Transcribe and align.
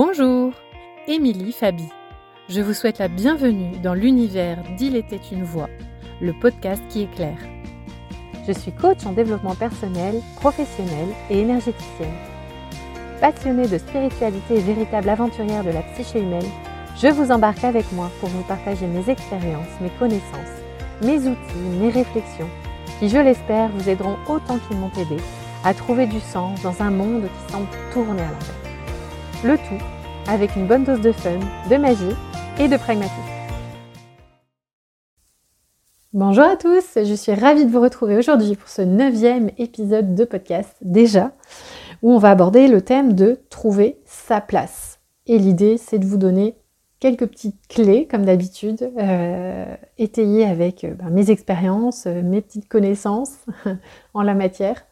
Bonjour, 0.00 0.52
Émilie 1.08 1.50
Fabi. 1.50 1.88
Je 2.48 2.60
vous 2.60 2.72
souhaite 2.72 3.00
la 3.00 3.08
bienvenue 3.08 3.78
dans 3.78 3.94
l'univers 3.94 4.62
d'Il 4.76 4.94
était 4.94 5.20
une 5.32 5.42
voix, 5.42 5.68
le 6.20 6.32
podcast 6.32 6.80
qui 6.88 7.02
éclaire. 7.02 7.40
Je 8.46 8.52
suis 8.52 8.70
coach 8.70 9.04
en 9.06 9.12
développement 9.12 9.56
personnel, 9.56 10.22
professionnel 10.36 11.08
et 11.30 11.40
énergéticienne. 11.40 12.14
Passionnée 13.20 13.66
de 13.66 13.76
spiritualité 13.76 14.58
et 14.58 14.60
véritable 14.60 15.08
aventurière 15.08 15.64
de 15.64 15.70
la 15.70 15.82
psyché 15.82 16.20
humaine, 16.20 16.46
je 16.96 17.08
vous 17.08 17.32
embarque 17.32 17.64
avec 17.64 17.90
moi 17.90 18.08
pour 18.20 18.28
vous 18.28 18.44
partager 18.44 18.86
mes 18.86 19.10
expériences, 19.10 19.80
mes 19.80 19.90
connaissances, 19.98 20.62
mes 21.02 21.18
outils, 21.26 21.76
mes 21.80 21.90
réflexions, 21.90 22.50
qui, 23.00 23.08
je 23.08 23.18
l'espère, 23.18 23.68
vous 23.70 23.88
aideront 23.88 24.16
autant 24.28 24.58
qu'ils 24.58 24.76
m'ont 24.76 24.92
aidé 24.92 25.20
à 25.64 25.74
trouver 25.74 26.06
du 26.06 26.20
sens 26.20 26.62
dans 26.62 26.82
un 26.82 26.90
monde 26.92 27.24
qui 27.24 27.52
semble 27.52 27.66
tourner 27.92 28.22
à 28.22 28.26
l'envers. 28.26 28.68
Le 29.44 29.56
tout 29.56 29.84
avec 30.28 30.56
une 30.56 30.66
bonne 30.66 30.84
dose 30.84 31.00
de 31.00 31.10
fun, 31.10 31.38
de 31.70 31.76
magie 31.76 32.14
et 32.60 32.68
de 32.68 32.76
pragmatisme. 32.76 33.16
Bonjour 36.12 36.44
à 36.44 36.56
tous, 36.56 36.84
je 36.96 37.14
suis 37.14 37.32
ravie 37.32 37.64
de 37.64 37.70
vous 37.70 37.80
retrouver 37.80 38.16
aujourd'hui 38.16 38.54
pour 38.54 38.68
ce 38.68 38.82
neuvième 38.82 39.50
épisode 39.56 40.14
de 40.14 40.24
podcast 40.24 40.76
déjà, 40.82 41.32
où 42.02 42.12
on 42.12 42.18
va 42.18 42.30
aborder 42.30 42.68
le 42.68 42.82
thème 42.82 43.14
de 43.14 43.40
trouver 43.48 44.00
sa 44.04 44.40
place. 44.40 45.00
Et 45.26 45.38
l'idée, 45.38 45.78
c'est 45.78 45.98
de 45.98 46.06
vous 46.06 46.18
donner 46.18 46.56
quelques 47.00 47.26
petites 47.26 47.66
clés, 47.68 48.06
comme 48.10 48.24
d'habitude, 48.24 48.92
euh, 48.98 49.76
étayées 49.96 50.44
avec 50.44 50.84
euh, 50.84 50.94
ben, 50.94 51.10
mes 51.10 51.30
expériences, 51.30 52.06
euh, 52.06 52.22
mes 52.22 52.42
petites 52.42 52.68
connaissances 52.68 53.46
en 54.14 54.22
la 54.22 54.34
matière, 54.34 54.84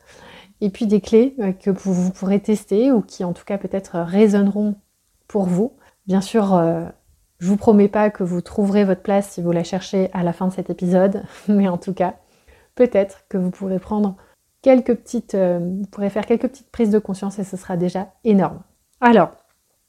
et 0.63 0.71
puis 0.71 0.87
des 0.87 1.03
clés 1.03 1.35
que 1.61 1.71
vous 1.71 2.11
pourrez 2.13 2.41
tester 2.41 2.91
ou 2.91 3.03
qui 3.03 3.25
en 3.25 3.35
tout 3.35 3.45
cas 3.45 3.59
peut-être 3.59 3.99
résonneront 3.99 4.77
pour 5.29 5.45
vous. 5.45 5.77
Bien 6.07 6.21
sûr, 6.21 6.55
euh, 6.55 6.85
je 7.39 7.49
vous 7.49 7.57
promets 7.57 7.89
pas 7.89 8.11
que 8.11 8.23
vous 8.23 8.41
trouverez 8.41 8.85
votre 8.85 9.03
place 9.03 9.31
si 9.31 9.43
vous 9.43 9.53
la 9.53 9.65
cherchez 9.65 10.11
à 10.13 10.23
la 10.23 10.33
fin 10.33 10.49
de 10.49 10.53
cet 10.53 10.71
épisode, 10.71 11.23
mais 11.49 11.69
en 11.69 11.79
tout 11.79 11.95
cas, 11.95 12.15
peut-être 12.75 13.25
que 13.29 13.39
vous 13.39 13.51
pourrez 13.51 13.79
prendre 13.79 14.17
quelques 14.63 14.95
petites, 14.95 15.35
euh, 15.35 15.59
vous 15.61 15.87
pourrez 15.91 16.11
faire 16.11 16.27
quelques 16.27 16.49
petites 16.49 16.71
prises 16.71 16.91
de 16.91 16.99
conscience 16.99 17.39
et 17.39 17.45
ce 17.45 17.57
sera 17.57 17.77
déjà 17.77 18.13
énorme. 18.25 18.63
Alors, 19.01 19.31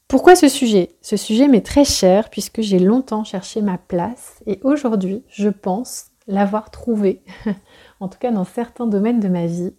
pourquoi 0.07 0.35
ce 0.35 0.47
sujet? 0.47 0.95
Ce 1.01 1.17
sujet 1.17 1.47
m'est 1.47 1.65
très 1.65 1.83
cher 1.83 2.29
puisque 2.29 2.61
j'ai 2.61 2.79
longtemps 2.79 3.23
cherché 3.23 3.61
ma 3.61 3.77
place 3.77 4.41
et 4.45 4.59
aujourd'hui, 4.63 5.23
je 5.29 5.49
pense 5.49 6.07
l'avoir 6.27 6.71
trouvé, 6.71 7.23
en 7.99 8.07
tout 8.07 8.19
cas 8.19 8.31
dans 8.31 8.43
certains 8.43 8.87
domaines 8.87 9.19
de 9.19 9.29
ma 9.29 9.45
vie. 9.45 9.73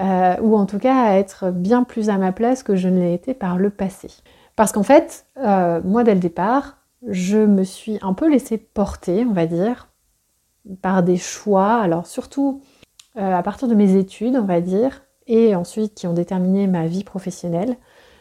Euh, 0.00 0.36
ou 0.42 0.56
en 0.56 0.66
tout 0.66 0.78
cas 0.78 1.02
à 1.06 1.14
être 1.14 1.50
bien 1.50 1.82
plus 1.82 2.08
à 2.08 2.18
ma 2.18 2.30
place 2.30 2.62
que 2.62 2.76
je 2.76 2.88
ne 2.88 3.00
l'ai 3.00 3.14
été 3.14 3.34
par 3.34 3.58
le 3.58 3.70
passé. 3.70 4.08
Parce 4.58 4.72
qu'en 4.72 4.82
fait, 4.82 5.24
euh, 5.36 5.80
moi 5.84 6.02
dès 6.02 6.14
le 6.14 6.20
départ, 6.20 6.78
je 7.06 7.38
me 7.38 7.62
suis 7.62 7.96
un 8.02 8.12
peu 8.12 8.28
laissée 8.28 8.58
porter, 8.58 9.24
on 9.24 9.32
va 9.32 9.46
dire, 9.46 9.86
par 10.82 11.04
des 11.04 11.16
choix, 11.16 11.76
alors 11.76 12.08
surtout 12.08 12.60
euh, 13.18 13.36
à 13.36 13.44
partir 13.44 13.68
de 13.68 13.76
mes 13.76 13.94
études, 13.94 14.34
on 14.34 14.46
va 14.46 14.60
dire, 14.60 15.04
et 15.28 15.54
ensuite 15.54 15.94
qui 15.94 16.08
ont 16.08 16.12
déterminé 16.12 16.66
ma 16.66 16.88
vie 16.88 17.04
professionnelle. 17.04 17.76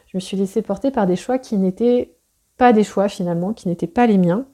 Je 0.05 0.17
me 0.17 0.19
suis 0.19 0.37
laissée 0.37 0.61
porter 0.61 0.91
par 0.91 1.07
des 1.07 1.15
choix 1.15 1.39
qui 1.39 1.57
n'étaient 1.57 2.13
pas 2.57 2.71
des 2.71 2.83
choix 2.83 3.09
finalement, 3.09 3.51
qui 3.51 3.67
n'étaient 3.67 3.87
pas 3.87 4.05
les 4.05 4.19
miens, 4.19 4.45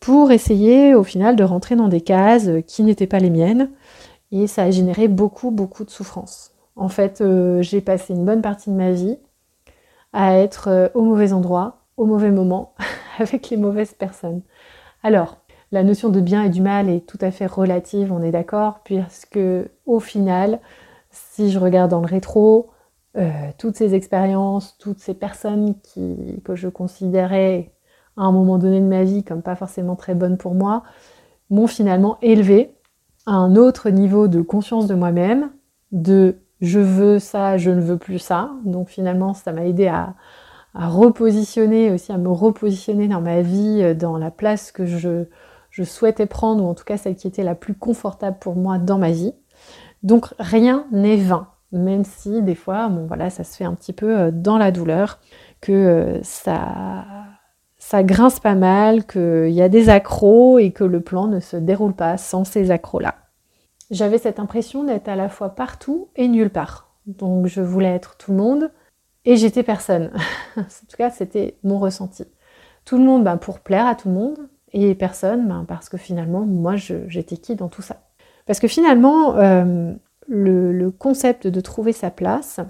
pour 0.00 0.30
essayer 0.30 0.94
au 0.94 1.04
final 1.04 1.36
de 1.36 1.44
rentrer 1.44 1.74
dans 1.74 1.88
des 1.88 2.02
cases 2.02 2.50
qui 2.66 2.82
n'étaient 2.82 3.06
pas 3.06 3.18
les 3.18 3.30
miennes, 3.30 3.70
et 4.30 4.46
ça 4.46 4.64
a 4.64 4.70
généré 4.70 5.08
beaucoup, 5.08 5.50
beaucoup 5.50 5.86
de 5.86 5.90
souffrance. 5.90 6.52
En 6.76 6.90
fait, 6.90 7.22
euh, 7.22 7.62
j'ai 7.62 7.80
passé 7.80 8.12
une 8.12 8.26
bonne 8.26 8.42
partie 8.42 8.68
de 8.68 8.76
ma 8.76 8.90
vie 8.90 9.16
à 10.14 10.38
être 10.38 10.68
euh, 10.68 10.88
au 10.94 11.02
mauvais 11.02 11.34
endroit, 11.34 11.84
au 11.98 12.06
mauvais 12.06 12.30
moment, 12.30 12.74
avec 13.18 13.50
les 13.50 13.58
mauvaises 13.58 13.92
personnes. 13.92 14.40
Alors, 15.02 15.36
la 15.72 15.82
notion 15.82 16.08
de 16.08 16.20
bien 16.20 16.44
et 16.44 16.48
du 16.48 16.62
mal 16.62 16.88
est 16.88 17.06
tout 17.06 17.18
à 17.20 17.30
fait 17.30 17.46
relative, 17.46 18.12
on 18.12 18.22
est 18.22 18.30
d'accord, 18.30 18.80
puisque 18.84 19.40
au 19.84 20.00
final, 20.00 20.60
si 21.10 21.50
je 21.50 21.58
regarde 21.58 21.90
dans 21.90 22.00
le 22.00 22.06
rétro, 22.06 22.70
euh, 23.16 23.30
toutes 23.58 23.76
ces 23.76 23.94
expériences, 23.94 24.78
toutes 24.78 25.00
ces 25.00 25.14
personnes 25.14 25.74
que 26.44 26.54
je 26.54 26.68
considérais 26.68 27.72
à 28.16 28.22
un 28.22 28.32
moment 28.32 28.58
donné 28.58 28.80
de 28.80 28.86
ma 28.86 29.02
vie 29.02 29.24
comme 29.24 29.42
pas 29.42 29.56
forcément 29.56 29.96
très 29.96 30.14
bonnes 30.14 30.36
pour 30.36 30.54
moi, 30.54 30.84
m'ont 31.50 31.66
finalement 31.66 32.18
élevé 32.22 32.76
à 33.26 33.32
un 33.32 33.56
autre 33.56 33.90
niveau 33.90 34.28
de 34.28 34.42
conscience 34.42 34.86
de 34.86 34.94
moi-même, 34.94 35.50
de 35.90 36.36
je 36.64 36.80
veux 36.80 37.18
ça, 37.18 37.56
je 37.56 37.70
ne 37.70 37.80
veux 37.80 37.98
plus 37.98 38.18
ça. 38.18 38.50
Donc 38.64 38.88
finalement, 38.88 39.34
ça 39.34 39.52
m'a 39.52 39.64
aidé 39.64 39.86
à, 39.86 40.14
repositionner, 40.74 41.92
aussi 41.92 42.10
à 42.10 42.18
me 42.18 42.30
repositionner 42.30 43.06
dans 43.06 43.20
ma 43.20 43.42
vie, 43.42 43.80
euh, 43.82 43.94
dans 43.94 44.18
la 44.18 44.32
place 44.32 44.72
que 44.72 44.84
je, 44.86 45.24
souhaitais 45.84 46.26
prendre, 46.26 46.64
ou 46.64 46.68
en 46.68 46.74
tout 46.74 46.84
cas 46.84 46.96
celle 46.96 47.14
qui 47.14 47.28
était 47.28 47.44
la 47.44 47.54
plus 47.54 47.74
confortable 47.74 48.38
pour 48.40 48.56
moi 48.56 48.78
dans 48.78 48.98
ma 48.98 49.12
vie. 49.12 49.34
Donc 50.02 50.34
rien 50.38 50.86
n'est 50.90 51.16
vain, 51.16 51.48
même 51.70 52.04
si 52.04 52.42
des 52.42 52.56
fois, 52.56 52.88
bon 52.88 53.06
voilà, 53.06 53.30
ça 53.30 53.44
se 53.44 53.56
fait 53.56 53.64
un 53.64 53.74
petit 53.74 53.92
peu 53.92 54.18
euh, 54.18 54.30
dans 54.32 54.58
la 54.58 54.72
douleur, 54.72 55.20
que 55.60 55.72
euh, 55.72 56.22
ça, 56.22 57.04
ça 57.78 58.02
grince 58.02 58.40
pas 58.40 58.56
mal, 58.56 59.06
qu'il 59.06 59.50
y 59.50 59.62
a 59.62 59.68
des 59.68 59.88
accros 59.88 60.58
et 60.58 60.72
que 60.72 60.84
le 60.84 61.00
plan 61.00 61.28
ne 61.28 61.38
se 61.38 61.56
déroule 61.56 61.94
pas 61.94 62.16
sans 62.16 62.44
ces 62.44 62.72
accros-là 62.72 63.14
j'avais 63.90 64.18
cette 64.18 64.38
impression 64.38 64.84
d'être 64.84 65.08
à 65.08 65.16
la 65.16 65.28
fois 65.28 65.50
partout 65.50 66.08
et 66.16 66.28
nulle 66.28 66.50
part. 66.50 66.94
Donc 67.06 67.46
je 67.46 67.60
voulais 67.60 67.94
être 67.94 68.16
tout 68.16 68.32
le 68.32 68.38
monde 68.38 68.70
et 69.24 69.36
j'étais 69.36 69.62
personne. 69.62 70.10
en 70.56 70.62
tout 70.62 70.96
cas, 70.96 71.10
c'était 71.10 71.58
mon 71.62 71.78
ressenti. 71.78 72.24
Tout 72.84 72.98
le 72.98 73.04
monde 73.04 73.24
ben, 73.24 73.36
pour 73.36 73.60
plaire 73.60 73.86
à 73.86 73.94
tout 73.94 74.08
le 74.08 74.14
monde 74.14 74.48
et 74.72 74.94
personne 74.94 75.48
ben, 75.48 75.64
parce 75.66 75.88
que 75.88 75.96
finalement, 75.96 76.40
moi, 76.40 76.74
j'étais 76.76 77.36
qui 77.36 77.56
dans 77.56 77.68
tout 77.68 77.82
ça 77.82 78.02
Parce 78.46 78.60
que 78.60 78.68
finalement, 78.68 79.36
euh, 79.36 79.92
le, 80.26 80.72
le 80.72 80.90
concept 80.90 81.46
de 81.46 81.60
trouver 81.60 81.92
sa 81.92 82.10
place, 82.10 82.60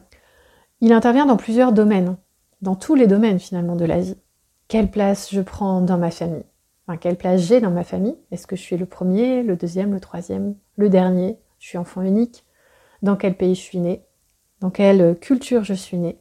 il 0.80 0.92
intervient 0.92 1.26
dans 1.26 1.36
plusieurs 1.36 1.72
domaines, 1.72 2.16
dans 2.60 2.76
tous 2.76 2.94
les 2.94 3.06
domaines 3.06 3.38
finalement 3.38 3.76
de 3.76 3.84
la 3.84 4.00
vie. 4.00 4.16
Quelle 4.68 4.90
place 4.90 5.30
je 5.32 5.40
prends 5.40 5.80
dans 5.80 5.98
ma 5.98 6.10
famille? 6.10 6.44
Quelle 7.00 7.16
place 7.16 7.40
j'ai 7.40 7.60
dans 7.60 7.70
ma 7.70 7.84
famille? 7.84 8.16
Est-ce 8.30 8.46
que 8.46 8.56
je 8.56 8.60
suis 8.60 8.76
le 8.76 8.86
premier, 8.86 9.42
le 9.42 9.56
deuxième, 9.56 9.92
le 9.92 10.00
troisième, 10.00 10.54
le 10.76 10.88
dernier 10.88 11.38
Je 11.58 11.68
suis 11.68 11.78
enfant 11.78 12.02
unique. 12.02 12.44
Dans 13.02 13.16
quel 13.16 13.36
pays 13.36 13.54
je 13.54 13.60
suis 13.60 13.78
né 13.78 14.02
Dans 14.60 14.70
quelle 14.70 15.18
culture 15.18 15.64
je 15.64 15.74
suis 15.74 15.98
né 15.98 16.18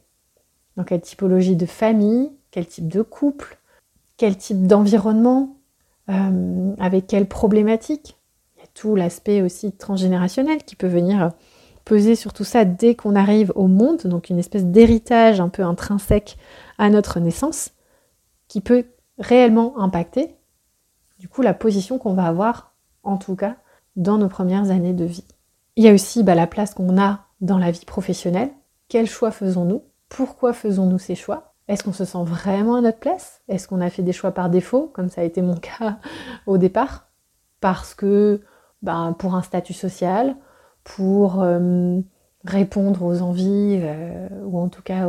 Dans 0.76 0.84
quelle 0.84 1.00
typologie 1.00 1.56
de 1.56 1.66
famille? 1.66 2.30
Quel 2.50 2.66
type 2.66 2.88
de 2.88 3.02
couple? 3.02 3.58
Quel 4.16 4.36
type 4.36 4.66
d'environnement? 4.66 5.56
Euh, 6.10 6.74
Avec 6.78 7.06
quelles 7.06 7.28
problématiques? 7.28 8.18
Il 8.56 8.60
y 8.60 8.64
a 8.64 8.68
tout 8.74 8.94
l'aspect 8.94 9.42
aussi 9.42 9.72
transgénérationnel 9.72 10.62
qui 10.64 10.76
peut 10.76 10.86
venir 10.86 11.32
peser 11.84 12.16
sur 12.16 12.32
tout 12.32 12.44
ça 12.44 12.64
dès 12.64 12.94
qu'on 12.94 13.14
arrive 13.14 13.52
au 13.56 13.66
monde, 13.66 14.02
donc 14.06 14.30
une 14.30 14.38
espèce 14.38 14.64
d'héritage 14.64 15.40
un 15.40 15.50
peu 15.50 15.62
intrinsèque 15.62 16.38
à 16.78 16.88
notre 16.88 17.20
naissance, 17.20 17.72
qui 18.48 18.60
peut 18.60 18.86
réellement 19.18 19.78
impacter 19.78 20.34
du 21.18 21.28
coup 21.28 21.42
la 21.42 21.54
position 21.54 21.98
qu'on 21.98 22.14
va 22.14 22.26
avoir, 22.26 22.74
en 23.02 23.16
tout 23.16 23.36
cas, 23.36 23.56
dans 23.96 24.18
nos 24.18 24.28
premières 24.28 24.70
années 24.70 24.92
de 24.92 25.04
vie. 25.04 25.24
Il 25.76 25.84
y 25.84 25.88
a 25.88 25.94
aussi 25.94 26.22
bah, 26.22 26.34
la 26.34 26.46
place 26.46 26.74
qu'on 26.74 27.00
a 27.00 27.26
dans 27.40 27.58
la 27.58 27.70
vie 27.70 27.84
professionnelle. 27.84 28.50
Quels 28.88 29.08
choix 29.08 29.30
faisons-nous? 29.30 29.82
Pourquoi 30.08 30.52
faisons-nous 30.52 30.98
ces 30.98 31.14
choix? 31.14 31.54
Est-ce 31.66 31.82
qu'on 31.82 31.92
se 31.92 32.04
sent 32.04 32.24
vraiment 32.24 32.76
à 32.76 32.80
notre 32.80 32.98
place? 32.98 33.42
Est-ce 33.48 33.66
qu'on 33.68 33.80
a 33.80 33.90
fait 33.90 34.02
des 34.02 34.12
choix 34.12 34.32
par 34.32 34.50
défaut, 34.50 34.90
comme 34.92 35.08
ça 35.08 35.22
a 35.22 35.24
été 35.24 35.42
mon 35.42 35.56
cas 35.56 35.98
au 36.46 36.58
départ? 36.58 37.08
Parce 37.60 37.94
que 37.94 38.42
bah, 38.82 39.14
pour 39.18 39.34
un 39.34 39.42
statut 39.42 39.72
social, 39.72 40.36
pour 40.84 41.42
euh, 41.42 42.00
répondre 42.44 43.02
aux 43.02 43.22
envies, 43.22 43.80
euh, 43.82 44.28
ou 44.44 44.58
en 44.58 44.68
tout 44.68 44.82
cas 44.82 45.08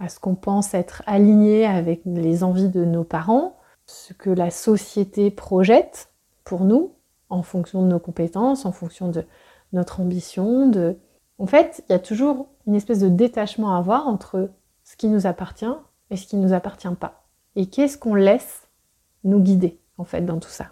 à 0.00 0.08
ce 0.08 0.18
qu'on 0.18 0.34
pense 0.34 0.74
être 0.74 1.02
aligné 1.06 1.64
avec 1.64 2.02
les 2.04 2.42
envies 2.42 2.68
de 2.68 2.84
nos 2.84 3.04
parents, 3.04 3.56
ce 3.86 4.12
que 4.12 4.30
la 4.30 4.50
société 4.50 5.30
projette 5.30 6.10
pour 6.44 6.64
nous 6.64 6.93
en 7.34 7.42
fonction 7.42 7.82
de 7.82 7.88
nos 7.88 7.98
compétences, 7.98 8.64
en 8.64 8.72
fonction 8.72 9.08
de 9.08 9.24
notre 9.72 10.00
ambition. 10.00 10.68
De... 10.68 10.96
En 11.38 11.46
fait, 11.46 11.84
il 11.88 11.92
y 11.92 11.94
a 11.94 11.98
toujours 11.98 12.48
une 12.66 12.74
espèce 12.74 13.00
de 13.00 13.08
détachement 13.08 13.74
à 13.74 13.78
avoir 13.78 14.06
entre 14.06 14.50
ce 14.84 14.96
qui 14.96 15.08
nous 15.08 15.26
appartient 15.26 15.66
et 16.10 16.16
ce 16.16 16.26
qui 16.26 16.36
ne 16.36 16.42
nous 16.42 16.52
appartient 16.52 16.88
pas. 16.98 17.24
Et 17.56 17.66
qu'est-ce 17.66 17.98
qu'on 17.98 18.14
laisse 18.14 18.68
nous 19.24 19.40
guider, 19.40 19.80
en 19.98 20.04
fait, 20.04 20.22
dans 20.22 20.38
tout 20.38 20.48
ça? 20.48 20.68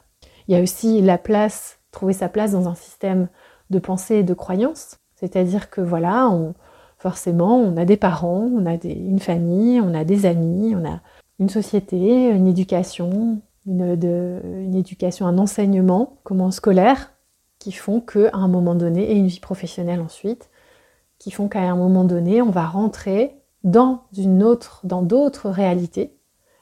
Il 0.47 0.55
y 0.55 0.59
a 0.59 0.62
aussi 0.62 1.00
la 1.00 1.19
place, 1.19 1.79
trouver 1.91 2.12
sa 2.12 2.29
place 2.29 2.53
dans 2.53 2.69
un 2.69 2.75
système 2.75 3.29
de 3.70 3.79
pensée 3.79 4.17
et 4.17 4.23
de 4.25 4.35
croyance. 4.35 4.99
C'est-à-dire 5.15 5.70
que 5.70 5.81
voilà, 5.81 6.31
forcément, 6.99 7.56
on 7.56 7.76
a 7.76 7.85
des 7.85 7.97
parents, 7.97 8.49
on 8.53 8.67
a 8.67 8.75
une 8.85 9.20
famille, 9.20 9.81
on 9.81 9.94
a 9.94 10.05
des 10.05 10.26
amis, 10.26 10.75
on 10.75 10.85
a 10.85 11.00
une 11.38 11.49
société, 11.49 12.29
une 12.29 12.47
éducation, 12.47 13.41
une, 13.67 14.75
éducation, 14.75 15.26
un 15.26 15.38
enseignement, 15.38 16.19
comment 16.25 16.50
scolaire, 16.50 17.12
qui 17.59 17.73
font 17.73 18.00
qu'à 18.00 18.31
un 18.32 18.49
moment 18.49 18.75
donné, 18.75 19.11
et 19.11 19.14
une 19.14 19.29
vie 19.29 19.41
professionnelle 19.41 20.00
ensuite, 20.00 20.50
qui 21.19 21.31
font 21.31 21.49
qu'à 21.49 21.61
un 21.61 21.76
moment 21.76 22.05
donné, 22.05 22.43
on 22.43 22.50
va 22.50 22.67
rentrer 22.67 23.41
dans 23.62 24.03
une 24.17 24.43
autre, 24.43 24.81
dans 24.85 25.03
d'autres 25.03 25.49
réalités, 25.49 26.19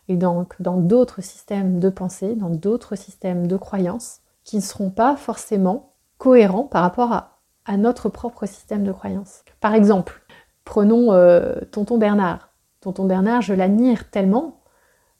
et 0.08 0.16
donc 0.16 0.60
dans 0.60 0.76
d'autres 0.76 1.22
systèmes 1.22 1.78
de 1.78 1.88
pensée, 1.88 2.34
dans 2.34 2.50
d'autres 2.50 2.96
systèmes 2.96 3.46
de 3.46 3.56
croyances, 3.56 4.20
qui 4.44 4.56
ne 4.56 4.62
seront 4.62 4.90
pas 4.90 5.16
forcément 5.16 5.94
cohérents 6.18 6.64
par 6.64 6.82
rapport 6.82 7.12
à, 7.12 7.36
notre 7.76 8.08
propre 8.08 8.46
système 8.46 8.82
de 8.82 8.90
croyances. 8.90 9.44
Par 9.60 9.74
exemple, 9.74 10.22
prenons 10.64 11.12
euh, 11.12 11.54
Tonton 11.70 11.98
Bernard. 11.98 12.48
Tonton 12.80 13.04
Bernard, 13.04 13.42
je 13.42 13.54
l'admire 13.54 14.10
tellement. 14.10 14.59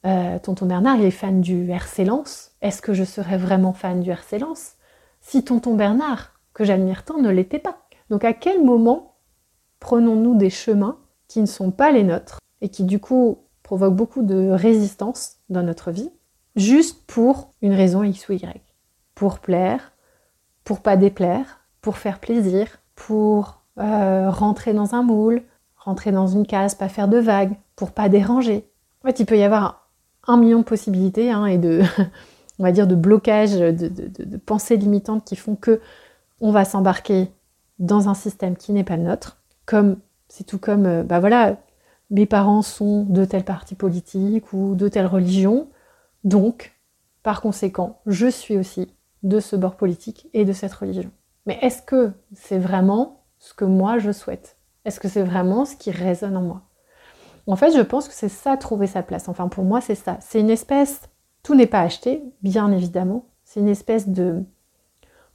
Euh, 0.07 0.39
tonton 0.39 0.67
Bernard, 0.67 0.97
il 0.97 1.05
est 1.05 1.11
fan 1.11 1.41
du 1.41 1.71
RC 1.71 2.05
Lens. 2.05 2.53
Est-ce 2.63 2.81
que 2.81 2.95
je 2.95 3.05
serais 3.05 3.37
vraiment 3.37 3.73
fan 3.73 4.01
du 4.01 4.11
RC 4.11 4.39
Lens 4.39 4.77
si 5.21 5.45
Tonton 5.45 5.75
Bernard, 5.75 6.33
que 6.55 6.65
j'admire 6.65 7.05
tant, 7.05 7.21
ne 7.21 7.29
l'était 7.29 7.59
pas? 7.59 7.83
Donc 8.09 8.25
à 8.25 8.33
quel 8.33 8.65
moment 8.65 9.17
prenons-nous 9.79 10.35
des 10.35 10.49
chemins 10.51 10.99
qui 11.29 11.41
ne 11.41 11.47
sont 11.47 11.71
pas 11.71 11.93
les 11.93 12.03
nôtres 12.03 12.39
et 12.63 12.71
qui 12.71 12.85
du 12.85 12.99
coup 12.99 13.39
provoquent 13.63 13.97
beaucoup 13.97 14.23
de 14.23 14.49
résistance 14.51 15.37
dans 15.51 15.63
notre 15.63 15.91
vie, 15.91 16.11
juste 16.57 17.07
pour 17.07 17.53
une 17.61 17.75
raison 17.75 18.03
X 18.03 18.29
ou 18.29 18.33
Y? 18.33 18.63
Pour 19.15 19.41
plaire, 19.41 19.93
pour 20.65 20.81
pas 20.81 20.97
déplaire, 20.97 21.61
pour 21.83 21.99
faire 21.99 22.19
plaisir, 22.19 22.79
pour 22.95 23.63
euh, 23.79 24.31
rentrer 24.31 24.73
dans 24.73 24.95
un 24.95 25.03
moule, 25.03 25.43
rentrer 25.77 26.13
dans 26.13 26.27
une 26.27 26.47
case, 26.47 26.75
pas 26.75 26.89
faire 26.89 27.09
de 27.09 27.19
vagues, 27.19 27.57
pour 27.77 27.93
pas 27.93 28.09
déranger. 28.09 28.71
En 29.03 29.09
fait, 29.09 29.21
il 29.21 29.27
peut 29.27 29.39
y 29.39 29.43
avoir 29.43 29.90
un 30.27 30.37
million 30.37 30.59
de 30.61 30.65
possibilités 30.65 31.31
hein, 31.31 31.47
et 31.47 31.59
de, 31.59 31.83
blocages, 32.95 33.59
de, 33.59 33.89
de 33.89 34.37
pensées 34.37 34.77
limitantes 34.77 35.25
qui 35.25 35.37
font 35.37 35.57
que 35.57 35.81
on 36.41 36.53
va 36.53 36.65
s'embarquer 36.65 37.31
dans 37.79 38.09
un 38.09 38.15
système 38.15 38.57
qui 38.57 38.73
n'est 38.73 38.85
pas 38.85 38.97
le 38.97 39.05
nôtre, 39.05 39.39
comme 39.67 39.99
c'est 40.29 40.45
tout 40.45 40.59
comme, 40.59 40.87
euh, 40.87 41.03
bah 41.03 41.21
voilà, 41.21 41.57
mes 42.11 42.27
parents 42.27 42.63
sont 42.63 43.05
de 43.05 43.25
tel 43.25 43.45
parti 43.45 43.75
politique 43.75 44.53
ou 44.53 44.75
de 44.75 44.89
telle 44.89 45.07
religion, 45.07 45.69
donc, 46.25 46.77
par 47.23 47.41
conséquent, 47.41 48.01
je 48.07 48.27
suis 48.27 48.57
aussi 48.57 48.95
de 49.23 49.41
ce 49.41 49.57
bord 49.57 49.77
politique 49.77 50.29
et 50.33 50.45
de 50.45 50.53
cette 50.53 50.73
religion. 50.73 51.11
Mais 51.47 51.59
est-ce 51.63 51.83
que 51.83 52.13
c'est 52.35 52.59
vraiment 52.59 53.25
ce 53.39 53.55
que 53.55 53.65
moi 53.65 53.99
je 53.99 54.13
souhaite? 54.13 54.57
Est-ce 54.85 55.01
que 55.01 55.09
c'est 55.09 55.23
vraiment 55.23 55.65
ce 55.65 55.77
qui 55.77 55.91
résonne 55.91 56.37
en 56.37 56.43
moi? 56.43 56.63
En 57.47 57.57
fait, 57.57 57.73
je 57.73 57.81
pense 57.81 58.09
que 58.09 58.15
c'est 58.15 58.29
ça, 58.29 58.57
trouver 58.57 58.87
sa 58.87 59.03
place. 59.03 59.29
Enfin, 59.29 59.49
pour 59.49 59.65
moi, 59.65 59.81
c'est 59.81 59.95
ça. 59.95 60.19
C'est 60.21 60.41
une 60.41 60.51
espèce, 60.51 61.03
tout 61.43 61.55
n'est 61.55 61.67
pas 61.67 61.81
acheté, 61.81 62.23
bien 62.43 62.71
évidemment. 62.73 63.27
C'est 63.45 63.61
une 63.61 63.69
espèce 63.69 64.09
de, 64.09 64.45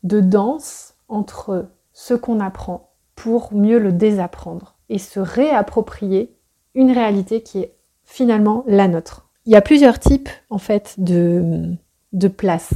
danse 0.03 0.95
entre 1.07 1.67
ce 1.93 2.13
qu'on 2.13 2.39
apprend 2.39 2.91
pour 3.15 3.53
mieux 3.53 3.79
le 3.79 3.91
désapprendre 3.91 4.77
et 4.89 4.99
se 4.99 5.19
réapproprier 5.19 6.35
une 6.75 6.91
réalité 6.91 7.41
qui 7.41 7.59
est 7.59 7.75
finalement 8.03 8.63
la 8.67 8.87
nôtre. 8.87 9.29
Il 9.45 9.51
y 9.51 9.55
a 9.55 9.61
plusieurs 9.61 9.99
types 9.99 10.29
en 10.49 10.57
fait 10.57 10.95
de, 10.97 11.75
de 12.13 12.27
places. 12.27 12.73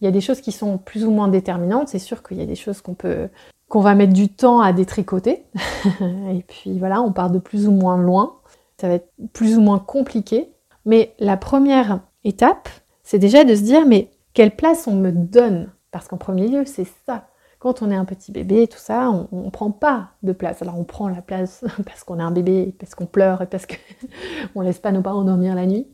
Il 0.00 0.04
y 0.04 0.08
a 0.08 0.10
des 0.10 0.20
choses 0.20 0.40
qui 0.40 0.52
sont 0.52 0.78
plus 0.78 1.04
ou 1.04 1.10
moins 1.10 1.28
déterminantes. 1.28 1.88
C'est 1.88 1.98
sûr 1.98 2.22
qu'il 2.22 2.36
y 2.36 2.42
a 2.42 2.46
des 2.46 2.54
choses 2.54 2.80
qu'on 2.80 2.94
peut 2.94 3.28
qu'on 3.68 3.80
va 3.80 3.94
mettre 3.94 4.12
du 4.12 4.28
temps 4.28 4.60
à 4.60 4.72
détricoter. 4.72 5.44
et 6.00 6.44
puis 6.46 6.78
voilà, 6.78 7.02
on 7.02 7.12
part 7.12 7.30
de 7.30 7.38
plus 7.38 7.66
ou 7.68 7.72
moins 7.72 7.96
loin. 7.96 8.36
Ça 8.80 8.88
va 8.88 8.94
être 8.94 9.10
plus 9.32 9.56
ou 9.56 9.60
moins 9.60 9.78
compliqué. 9.78 10.52
Mais 10.84 11.14
la 11.18 11.36
première 11.36 12.00
étape, 12.24 12.68
c'est 13.02 13.18
déjà 13.18 13.44
de 13.44 13.54
se 13.54 13.62
dire 13.62 13.86
mais 13.86 14.10
quelle 14.34 14.54
place 14.54 14.86
on 14.86 14.94
me 14.94 15.10
donne? 15.10 15.70
Parce 15.90 16.08
qu'en 16.08 16.18
premier 16.18 16.48
lieu, 16.48 16.64
c'est 16.64 16.86
ça 17.06 17.28
quand 17.58 17.82
on 17.82 17.90
est 17.90 17.96
un 17.96 18.04
petit 18.04 18.32
bébé, 18.32 18.68
tout 18.68 18.78
ça, 18.78 19.10
on 19.10 19.44
ne 19.44 19.50
prend 19.50 19.70
pas 19.70 20.10
de 20.22 20.32
place. 20.32 20.62
Alors 20.62 20.78
on 20.78 20.84
prend 20.84 21.08
la 21.08 21.22
place 21.22 21.64
parce 21.84 22.04
qu'on 22.04 22.18
est 22.18 22.22
un 22.22 22.30
bébé, 22.30 22.74
parce 22.78 22.94
qu'on 22.94 23.06
pleure 23.06 23.42
et 23.42 23.46
parce 23.46 23.66
qu'on 23.66 24.60
ne 24.60 24.64
laisse 24.64 24.78
pas 24.78 24.92
nos 24.92 25.02
parents 25.02 25.24
dormir 25.24 25.54
la 25.54 25.66
nuit. 25.66 25.88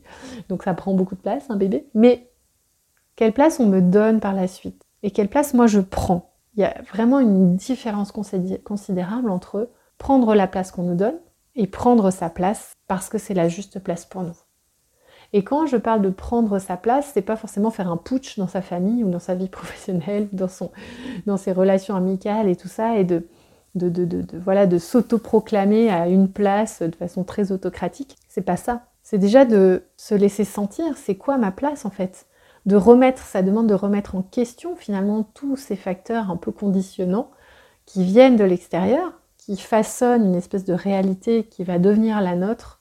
Donc 0.49 0.63
ça 0.63 0.73
prend 0.73 0.93
beaucoup 0.93 1.15
de 1.15 1.21
place, 1.21 1.49
un 1.49 1.55
bébé. 1.55 1.87
Mais 1.93 2.29
quelle 3.15 3.33
place 3.33 3.59
on 3.59 3.65
me 3.65 3.81
donne 3.81 4.19
par 4.19 4.33
la 4.33 4.47
suite? 4.47 4.83
Et 5.03 5.11
quelle 5.11 5.29
place 5.29 5.53
moi 5.53 5.67
je 5.67 5.79
prends? 5.79 6.32
Il 6.55 6.61
y 6.61 6.65
a 6.65 6.81
vraiment 6.91 7.19
une 7.19 7.55
différence 7.55 8.11
considérable 8.11 9.29
entre 9.29 9.69
prendre 9.97 10.35
la 10.35 10.47
place 10.47 10.71
qu'on 10.71 10.83
nous 10.83 10.95
donne 10.95 11.19
et 11.55 11.67
prendre 11.67 12.11
sa 12.11 12.29
place 12.29 12.73
parce 12.87 13.09
que 13.09 13.17
c'est 13.17 13.33
la 13.33 13.49
juste 13.49 13.79
place 13.79 14.05
pour 14.05 14.21
nous. 14.21 14.35
Et 15.35 15.43
quand 15.43 15.65
je 15.65 15.77
parle 15.77 16.03
de 16.03 16.11
prendre 16.11 16.59
sa 16.59 16.77
place, 16.77 17.11
c'est 17.13 17.23
pas 17.23 17.35
forcément 17.35 17.71
faire 17.71 17.91
un 17.91 17.97
putsch 17.97 18.37
dans 18.37 18.47
sa 18.47 18.61
famille 18.61 19.03
ou 19.03 19.09
dans 19.09 19.19
sa 19.19 19.33
vie 19.33 19.49
professionnelle, 19.49 20.29
dans, 20.31 20.47
dans 21.25 21.37
ses 21.37 21.51
relations 21.51 21.95
amicales 21.95 22.47
et 22.47 22.55
tout 22.55 22.67
ça, 22.67 22.97
et 22.97 23.03
de, 23.03 23.25
de 23.75 24.77
s'autoproclamer 24.77 25.89
à 25.89 26.07
une 26.07 26.31
place 26.31 26.83
de 26.83 26.95
façon 26.95 27.23
très 27.23 27.51
autocratique. 27.51 28.15
C'est 28.29 28.41
pas 28.41 28.57
ça. 28.57 28.83
C'est 29.01 29.17
déjà 29.17 29.43
de 29.45 29.83
se 29.97 30.15
laisser 30.15 30.45
sentir, 30.45 30.97
c'est 30.97 31.15
quoi 31.15 31.37
ma 31.37 31.51
place 31.51 31.85
en 31.85 31.89
fait? 31.89 32.27
De 32.65 32.75
remettre, 32.75 33.21
ça 33.21 33.41
demande 33.41 33.67
de 33.67 33.73
remettre 33.73 34.15
en 34.15 34.21
question 34.21 34.75
finalement 34.75 35.23
tous 35.33 35.57
ces 35.57 35.75
facteurs 35.75 36.31
un 36.31 36.37
peu 36.37 36.51
conditionnants 36.51 37.29
qui 37.85 38.03
viennent 38.03 38.37
de 38.37 38.43
l'extérieur, 38.43 39.13
qui 39.37 39.57
façonnent 39.57 40.25
une 40.25 40.35
espèce 40.35 40.63
de 40.63 40.73
réalité 40.73 41.43
qui 41.43 41.63
va 41.63 41.79
devenir 41.79 42.21
la 42.21 42.35
nôtre 42.35 42.79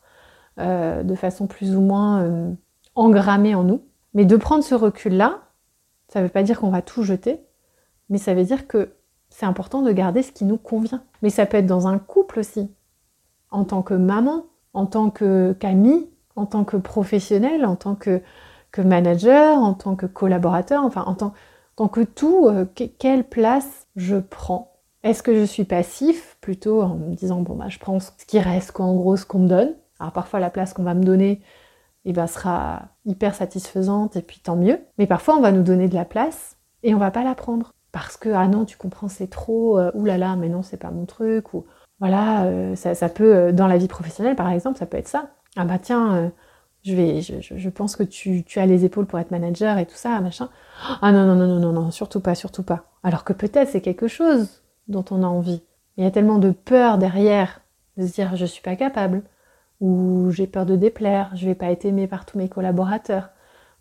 euh, 0.58 1.02
de 1.02 1.14
façon 1.14 1.46
plus 1.46 1.75
ou 1.75 1.81
moins 1.81 2.23
euh, 2.23 2.52
engrammée 2.94 3.55
en 3.55 3.64
nous. 3.64 3.82
Mais 4.14 4.25
de 4.25 4.37
prendre 4.37 4.62
ce 4.62 4.75
recul-là, 4.75 5.40
ça 6.08 6.20
ne 6.20 6.26
veut 6.26 6.31
pas 6.31 6.43
dire 6.43 6.61
qu'on 6.61 6.70
va 6.70 6.82
tout 6.82 7.02
jeter, 7.02 7.40
mais 8.11 8.19
ça 8.19 8.34
veut 8.34 8.44
dire 8.44 8.69
que 8.69 8.94
c'est 9.31 9.46
important 9.46 9.82
de 9.82 9.90
garder 9.90 10.23
ce 10.23 10.31
qui 10.31 10.44
nous 10.44 10.58
convient. 10.58 11.02
Mais 11.23 11.31
ça 11.31 11.46
peut 11.46 11.56
être 11.56 11.67
dans 11.67 11.88
un 11.88 11.99
couple 11.99 12.38
aussi, 12.38 12.70
en 13.50 13.64
tant 13.64 13.82
que 13.82 13.94
maman, 13.94 14.44
en 14.75 14.87
tant 14.87 15.11
que 15.11 15.56
qu'amie, 15.58 16.11
en 16.37 16.46
tant 16.46 16.64
que 16.64 16.76
professionnel, 16.76 17.64
en 17.64 17.76
tant 17.76 17.94
que, 17.94 18.20
que 18.72 18.80
manager, 18.82 19.58
en 19.58 19.74
tant 19.74 19.96
que 19.96 20.06
collaborateur, 20.06 20.84
enfin 20.84 21.04
en 21.06 21.14
tant, 21.14 21.34
tant 21.76 21.88
que 21.88 22.00
tout, 22.00 22.48
euh, 22.48 22.64
quelle 22.98 23.24
place 23.24 23.86
je 23.96 24.16
prends? 24.16 24.72
Est-ce 25.02 25.22
que 25.22 25.34
je 25.34 25.44
suis 25.44 25.64
passif 25.64 26.36
plutôt 26.40 26.82
en 26.82 26.94
me 26.94 27.14
disant 27.14 27.40
bon 27.40 27.56
bah 27.56 27.69
je 27.69 27.78
prends 27.78 27.98
ce 28.00 28.10
qui 28.26 28.38
reste 28.38 28.72
quoi 28.72 28.86
en 28.86 28.94
gros 28.94 29.16
ce 29.16 29.26
qu'on 29.26 29.40
me 29.40 29.48
donne? 29.48 29.74
Alors 29.98 30.12
parfois 30.12 30.40
la 30.40 30.50
place 30.50 30.72
qu'on 30.74 30.84
va 30.84 30.94
me 30.94 31.04
donner 31.04 31.40
eh 32.04 32.12
ben, 32.12 32.26
sera 32.26 32.88
hyper 33.04 33.34
satisfaisante 33.34 34.16
et 34.16 34.22
puis 34.22 34.40
tant 34.40 34.56
mieux. 34.56 34.80
Mais 34.98 35.06
parfois 35.06 35.36
on 35.36 35.40
va 35.40 35.52
nous 35.52 35.62
donner 35.62 35.88
de 35.88 35.94
la 35.94 36.04
place 36.04 36.56
et 36.82 36.94
on 36.94 36.98
va 36.98 37.10
pas 37.10 37.24
la 37.24 37.34
prendre. 37.34 37.72
Parce 37.92 38.16
que 38.16 38.30
ah 38.30 38.48
non 38.48 38.64
tu 38.64 38.76
comprends 38.76 39.08
c'est 39.08 39.28
trop, 39.28 39.78
euh, 39.78 39.90
oulala 39.94 40.36
mais 40.36 40.48
non 40.48 40.62
c'est 40.62 40.78
pas 40.78 40.90
mon 40.90 41.04
truc 41.04 41.52
ou 41.54 41.66
voilà 42.00 42.44
euh, 42.44 42.74
ça, 42.76 43.08
peut 43.08 43.34
euh, 43.34 43.52
dans 43.52 43.67
la 43.67 43.79
vie 43.79 43.88
professionnelle 43.88 44.36
par 44.36 44.50
exemple 44.50 44.79
ça 44.79 44.86
peut 44.86 44.96
être 44.98 45.08
ça. 45.08 45.31
Ah 45.56 45.64
bah 45.64 45.79
tiens 45.79 46.32
je 46.84 46.94
vais 46.94 47.20
je, 47.20 47.69
pense 47.69 47.96
que 47.96 48.03
tu, 48.03 48.44
as 48.56 48.67
les 48.67 48.84
épaules 48.84 49.06
pour 49.06 49.19
être 49.19 49.31
manager 49.31 49.79
et 49.79 49.86
tout 49.86 49.96
ça 49.96 50.20
machin. 50.20 50.48
Ah 51.01 51.12
non 51.12 51.27
non 51.27 51.36
non 51.36 51.46
non 51.46 51.60
non 51.60 51.72
non 51.72 51.91
surtout 51.91 52.20
pas 52.20 52.34
surtout 52.34 52.62
pas. 52.62 52.84
Alors 53.03 53.24
que 53.24 53.32
peut-être 53.32 53.70
c'est 53.70 53.81
quelque 53.81 54.08
chose 54.08 54.62
dont 54.89 55.05
on 55.10 55.22
a 55.22 55.27
envie. 55.27 55.62
Il 55.96 56.05
y 56.05 56.06
a 56.06 56.10
tellement 56.10 56.39
de 56.39 56.51
peur 56.51 56.98
derrière 56.98 57.60
de 57.96 58.06
se 58.06 58.12
dire 58.12 58.36
je 58.36 58.46
suis 58.46 58.62
pas 58.62 58.77
capable 58.77 59.22
ou 59.82 60.31
j'ai 60.31 60.46
peur 60.46 60.65
de 60.65 60.77
déplaire, 60.77 61.32
je 61.34 61.44
vais 61.44 61.56
pas 61.56 61.67
être 61.67 61.84
aimée 61.84 62.06
par 62.06 62.24
tous 62.24 62.39
mes 62.39 62.48
collaborateurs, 62.48 63.31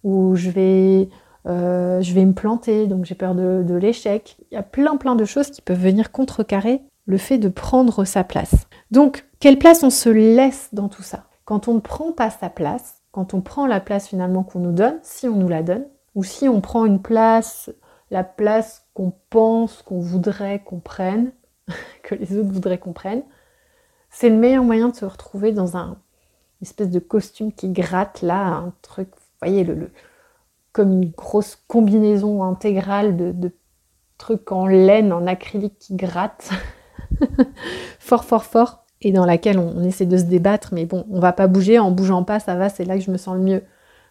ou 0.04 0.36
je 0.36 0.50
vais, 0.50 1.10
euh, 1.46 2.02
je 2.02 2.14
vais 2.14 2.26
me 2.26 2.34
planter, 2.34 2.88
donc 2.88 3.06
j'ai 3.06 3.14
peur 3.14 3.36
de, 3.36 3.64
de 3.64 3.76
l'échec. 3.76 4.36
Il 4.50 4.56
y 4.56 4.58
a 4.58 4.64
plein 4.64 4.98
plein 4.98 5.16
de 5.16 5.26
choses 5.26 5.52
qui 5.52 5.62
peuvent 5.62 5.80
venir 5.80 6.12
contrecarrer 6.12 6.82
le 7.06 7.18
fait 7.18 7.38
de 7.38 7.50
prendre 7.50 8.04
sa 8.04 8.24
place. 8.24 8.68
Donc, 8.90 9.26
quelle 9.40 9.60
place 9.60 9.84
on 9.84 9.92
se 9.92 10.10
laisse 10.10 10.70
dans 10.74 10.90
tout 10.90 11.04
ça? 11.04 11.26
Quand 11.52 11.68
on 11.68 11.74
ne 11.74 11.80
prend 11.82 12.14
pas 12.14 12.30
sa 12.30 12.50
place, 12.50 13.02
quand 13.12 13.34
on 13.34 13.42
prend 13.42 13.68
la 13.68 13.82
place 13.82 14.08
finalement 14.08 14.42
qu'on 14.42 14.60
nous 14.60 14.72
donne, 14.72 14.98
si 15.04 15.28
on 15.28 15.36
nous 15.36 15.50
la 15.50 15.64
donne, 15.64 15.86
ou 16.16 16.24
si 16.24 16.48
on 16.48 16.62
prend 16.62 16.86
une 16.86 17.02
place, 17.02 17.70
la 18.10 18.24
place 18.24 18.88
qu'on 18.94 19.12
pense, 19.30 19.82
qu'on 19.82 20.00
voudrait 20.00 20.64
qu'on 20.64 20.80
prenne, 20.80 21.34
que 22.04 22.16
les 22.16 22.38
autres 22.38 22.54
voudraient 22.54 22.78
qu'on 22.78 22.94
prenne, 22.94 23.24
c'est 24.10 24.30
le 24.30 24.38
meilleur 24.38 24.64
moyen 24.64 24.88
de 24.88 24.96
se 24.96 25.04
retrouver 25.04 25.52
dans 25.52 25.76
un 25.76 25.98
espèce 26.62 26.90
de 26.90 27.00
costume 27.00 27.52
qui 27.52 27.68
gratte 27.68 28.22
là, 28.22 28.46
un 28.46 28.74
truc, 28.82 29.10
vous 29.10 29.46
voyez, 29.46 29.66
le, 29.66 29.92
comme 30.72 31.04
une 31.04 31.12
grosse 31.12 31.62
combinaison 31.68 32.46
intégrale 32.46 33.18
de, 33.18 33.52
trucs 34.18 34.54
en 34.54 34.68
laine, 34.68 35.12
en 35.12 35.28
acrylique 35.28 35.80
qui 35.80 35.98
gratte, 35.98 36.50
fort, 38.00 38.24
fort, 38.24 38.46
fort, 38.46 38.81
et 39.02 39.12
dans 39.12 39.26
laquelle 39.26 39.58
on, 39.60 39.84
essaie 39.84 40.06
de 40.06 40.18
se 40.18 40.24
débattre, 40.24 40.70
mais 40.74 40.86
bon, 40.86 41.06
on 41.10 41.20
va 41.20 41.34
pas 41.34 41.48
bouger, 41.48 41.80
en 41.80 41.92
bougeant 41.92 42.24
pas, 42.24 42.40
ça 42.40 42.56
va, 42.56 42.70
c'est 42.70 42.86
là 42.86 42.96
que 42.96 43.04
je 43.04 43.12
me 43.12 43.18
sens 43.18 43.36
le 43.36 43.42
mieux. 43.42 43.64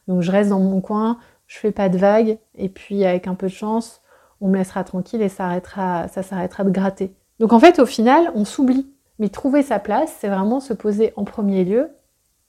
Donc 0.09 0.23
je 0.23 0.31
reste 0.31 0.51
dans 0.51 0.61
mon 0.61 0.81
coin, 0.81 1.19
je 1.47 1.59
fais 1.59 1.73
pas 1.73 1.89
de 1.89 1.97
vagues, 1.97 2.39
et 2.57 2.69
puis 2.69 3.05
avec 3.05 3.29
un 3.29 3.35
peu 3.35 3.47
de 3.47 3.53
chance, 3.53 4.03
on 4.41 4.49
me 4.49 4.57
laissera 4.57 4.85
tranquille 4.85 5.23
et 5.23 5.29
ça, 5.29 5.61
ça 6.09 6.23
s'arrêtera 6.23 6.65
de 6.65 6.71
gratter. 6.71 7.15
Donc 7.39 7.53
en 7.53 7.61
fait, 7.61 7.79
au 7.79 7.87
final, 7.87 8.31
on 8.35 8.45
s'oublie. 8.45 8.87
Mais 9.19 9.29
trouver 9.29 9.63
sa 9.63 9.79
place, 9.79 10.17
c'est 10.19 10.29
vraiment 10.29 10.61
se 10.61 10.73
poser 10.73 11.13
en 11.15 11.25
premier 11.25 11.65
lieu. 11.65 11.91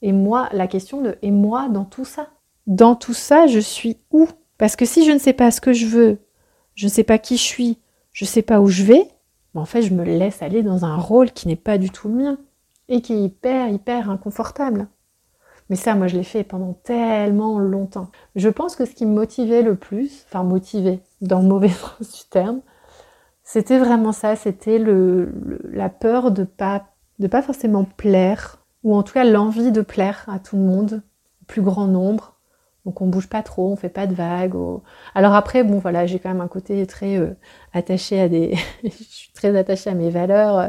Et 0.01 0.13
moi, 0.13 0.47
la 0.53 0.67
question 0.67 1.01
de 1.01 1.17
et 1.21 1.31
moi 1.31 1.67
dans 1.69 1.83
tout 1.83 2.05
ça? 2.05 2.27
Dans 2.65 2.95
tout 2.95 3.13
ça, 3.13 3.45
je 3.45 3.59
suis 3.59 3.97
où? 4.11 4.27
Parce 4.57 4.75
que 4.75 4.85
si 4.85 5.05
je 5.05 5.11
ne 5.11 5.17
sais 5.17 5.33
pas 5.33 5.51
ce 5.51 5.59
que 5.59 5.73
je 5.73 5.85
veux, 5.85 6.19
je 6.75 6.85
ne 6.85 6.91
sais 6.91 7.03
pas 7.03 7.17
qui 7.17 7.35
je 7.35 7.43
suis, 7.43 7.77
je 8.13 8.23
ne 8.23 8.29
sais 8.29 8.41
pas 8.41 8.61
où 8.61 8.67
je 8.67 8.83
vais, 8.83 9.05
ben, 9.53 9.61
en 9.61 9.65
fait, 9.65 9.81
je 9.81 9.93
me 9.93 10.03
laisse 10.03 10.41
aller 10.41 10.63
dans 10.63 10.85
un 10.85 10.95
rôle 10.95 11.31
qui 11.31 11.47
n'est 11.47 11.55
pas 11.55 11.77
du 11.77 11.89
tout 11.89 12.07
le 12.09 12.15
mien. 12.15 12.37
et 12.89 13.01
qui 13.01 13.13
est 13.13 13.23
hyper, 13.23 13.69
hyper 13.69 14.09
inconfortable. 14.09 14.87
Mais 15.69 15.77
ça, 15.77 15.95
moi, 15.95 16.07
je 16.07 16.17
l'ai 16.17 16.23
fait 16.23 16.43
pendant 16.43 16.73
tellement 16.73 17.57
longtemps. 17.57 18.09
Je 18.35 18.49
pense 18.49 18.75
que 18.75 18.85
ce 18.85 18.91
qui 18.93 19.05
me 19.05 19.13
motivait 19.13 19.61
le 19.61 19.75
plus, 19.75 20.25
enfin 20.27 20.43
motivé 20.43 20.99
dans 21.21 21.39
le 21.39 21.47
mauvais 21.47 21.69
sens 21.99 22.11
du 22.11 22.29
terme, 22.29 22.61
c'était 23.43 23.79
vraiment 23.79 24.11
ça, 24.11 24.35
c'était 24.35 24.79
la 24.79 25.89
peur 25.89 26.31
de 26.31 26.43
pas, 26.43 26.87
de 27.19 27.27
pas 27.27 27.41
forcément 27.41 27.85
plaire, 27.85 28.57
ou 28.83 28.95
en 28.95 29.03
tout 29.03 29.13
cas 29.13 29.23
l'envie 29.23 29.71
de 29.71 29.81
plaire 29.81 30.25
à 30.27 30.39
tout 30.39 30.57
le 30.57 30.63
monde, 30.63 31.03
au 31.41 31.45
plus 31.45 31.61
grand 31.61 31.87
nombre, 31.87 32.30
donc 32.85 32.99
on 33.01 33.07
bouge 33.07 33.27
pas 33.29 33.43
trop, 33.43 33.71
on 33.71 33.75
fait 33.75 33.89
pas 33.89 34.07
de 34.07 34.15
vagues. 34.15 34.55
Alors 35.13 35.35
après, 35.35 35.63
bon 35.63 35.77
voilà, 35.77 36.07
j'ai 36.07 36.17
quand 36.17 36.29
même 36.29 36.41
un 36.41 36.47
côté 36.47 36.85
très 36.87 37.17
euh, 37.17 37.35
attaché 37.73 38.19
à 38.19 38.27
des, 38.27 38.55
je 38.83 38.89
suis 38.89 39.31
très 39.33 39.55
attachée 39.55 39.91
à 39.91 39.93
mes 39.93 40.09
valeurs, 40.09 40.57
euh, 40.57 40.67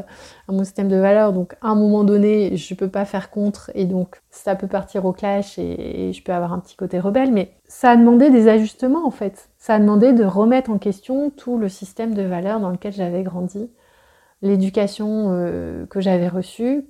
à 0.49 0.53
mon 0.53 0.63
système 0.65 0.89
de 0.89 0.97
valeurs. 0.97 1.33
Donc 1.33 1.55
à 1.63 1.69
un 1.69 1.75
moment 1.75 2.05
donné, 2.05 2.57
je 2.57 2.75
peux 2.75 2.89
pas 2.89 3.07
faire 3.07 3.31
contre 3.31 3.71
et 3.75 3.87
donc 3.87 4.21
ça 4.31 4.55
peut 4.57 4.67
partir 4.67 5.07
au 5.07 5.13
clash 5.13 5.59
et, 5.59 6.13
je 6.13 6.23
peux 6.23 6.33
avoir 6.33 6.53
un 6.53 6.61
petit 6.61 6.77
côté 6.77 7.01
rebelle. 7.01 7.33
Mais 7.33 7.53
ça 7.67 7.91
a 7.91 7.97
demandé 7.97 8.29
des 8.29 8.49
ajustements 8.49 9.07
en 9.07 9.11
fait. 9.11 9.49
Ça 9.57 9.75
a 9.75 9.79
demandé 9.79 10.13
de 10.13 10.25
remettre 10.25 10.71
en 10.71 10.79
question 10.79 11.31
tout 11.31 11.57
le 11.57 11.71
système 11.71 12.13
de 12.15 12.23
valeurs 12.23 12.61
dans 12.61 12.71
lequel 12.71 12.93
j'avais 12.93 13.23
grandi, 13.23 13.71
l'éducation 14.43 15.29
euh, 15.31 15.87
que 15.87 16.01
j'avais 16.01 16.29
reçue, 16.29 16.85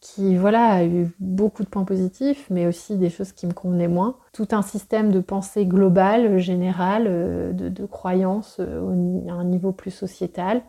qui 0.00 0.36
voilà 0.36 0.68
a 0.70 0.84
eu 0.84 1.10
beaucoup 1.18 1.64
de 1.64 1.68
points 1.68 1.84
positifs, 1.84 2.46
mais 2.50 2.66
aussi 2.66 2.96
des 2.96 3.10
choses 3.10 3.32
qui 3.32 3.46
me 3.46 3.52
convenaient 3.52 3.88
moins. 3.88 4.16
Tout 4.32 4.48
un 4.52 4.62
système 4.62 5.10
de 5.10 5.20
pensée 5.20 5.66
globale, 5.66 6.38
générale, 6.38 7.06
euh, 7.08 7.52
de, 7.52 7.68
de 7.68 7.86
croyances 7.86 8.58
euh, 8.60 9.20
à 9.28 9.32
un 9.32 9.44
niveau 9.44 9.72
plus 9.72 9.90
sociétal, 9.90 10.62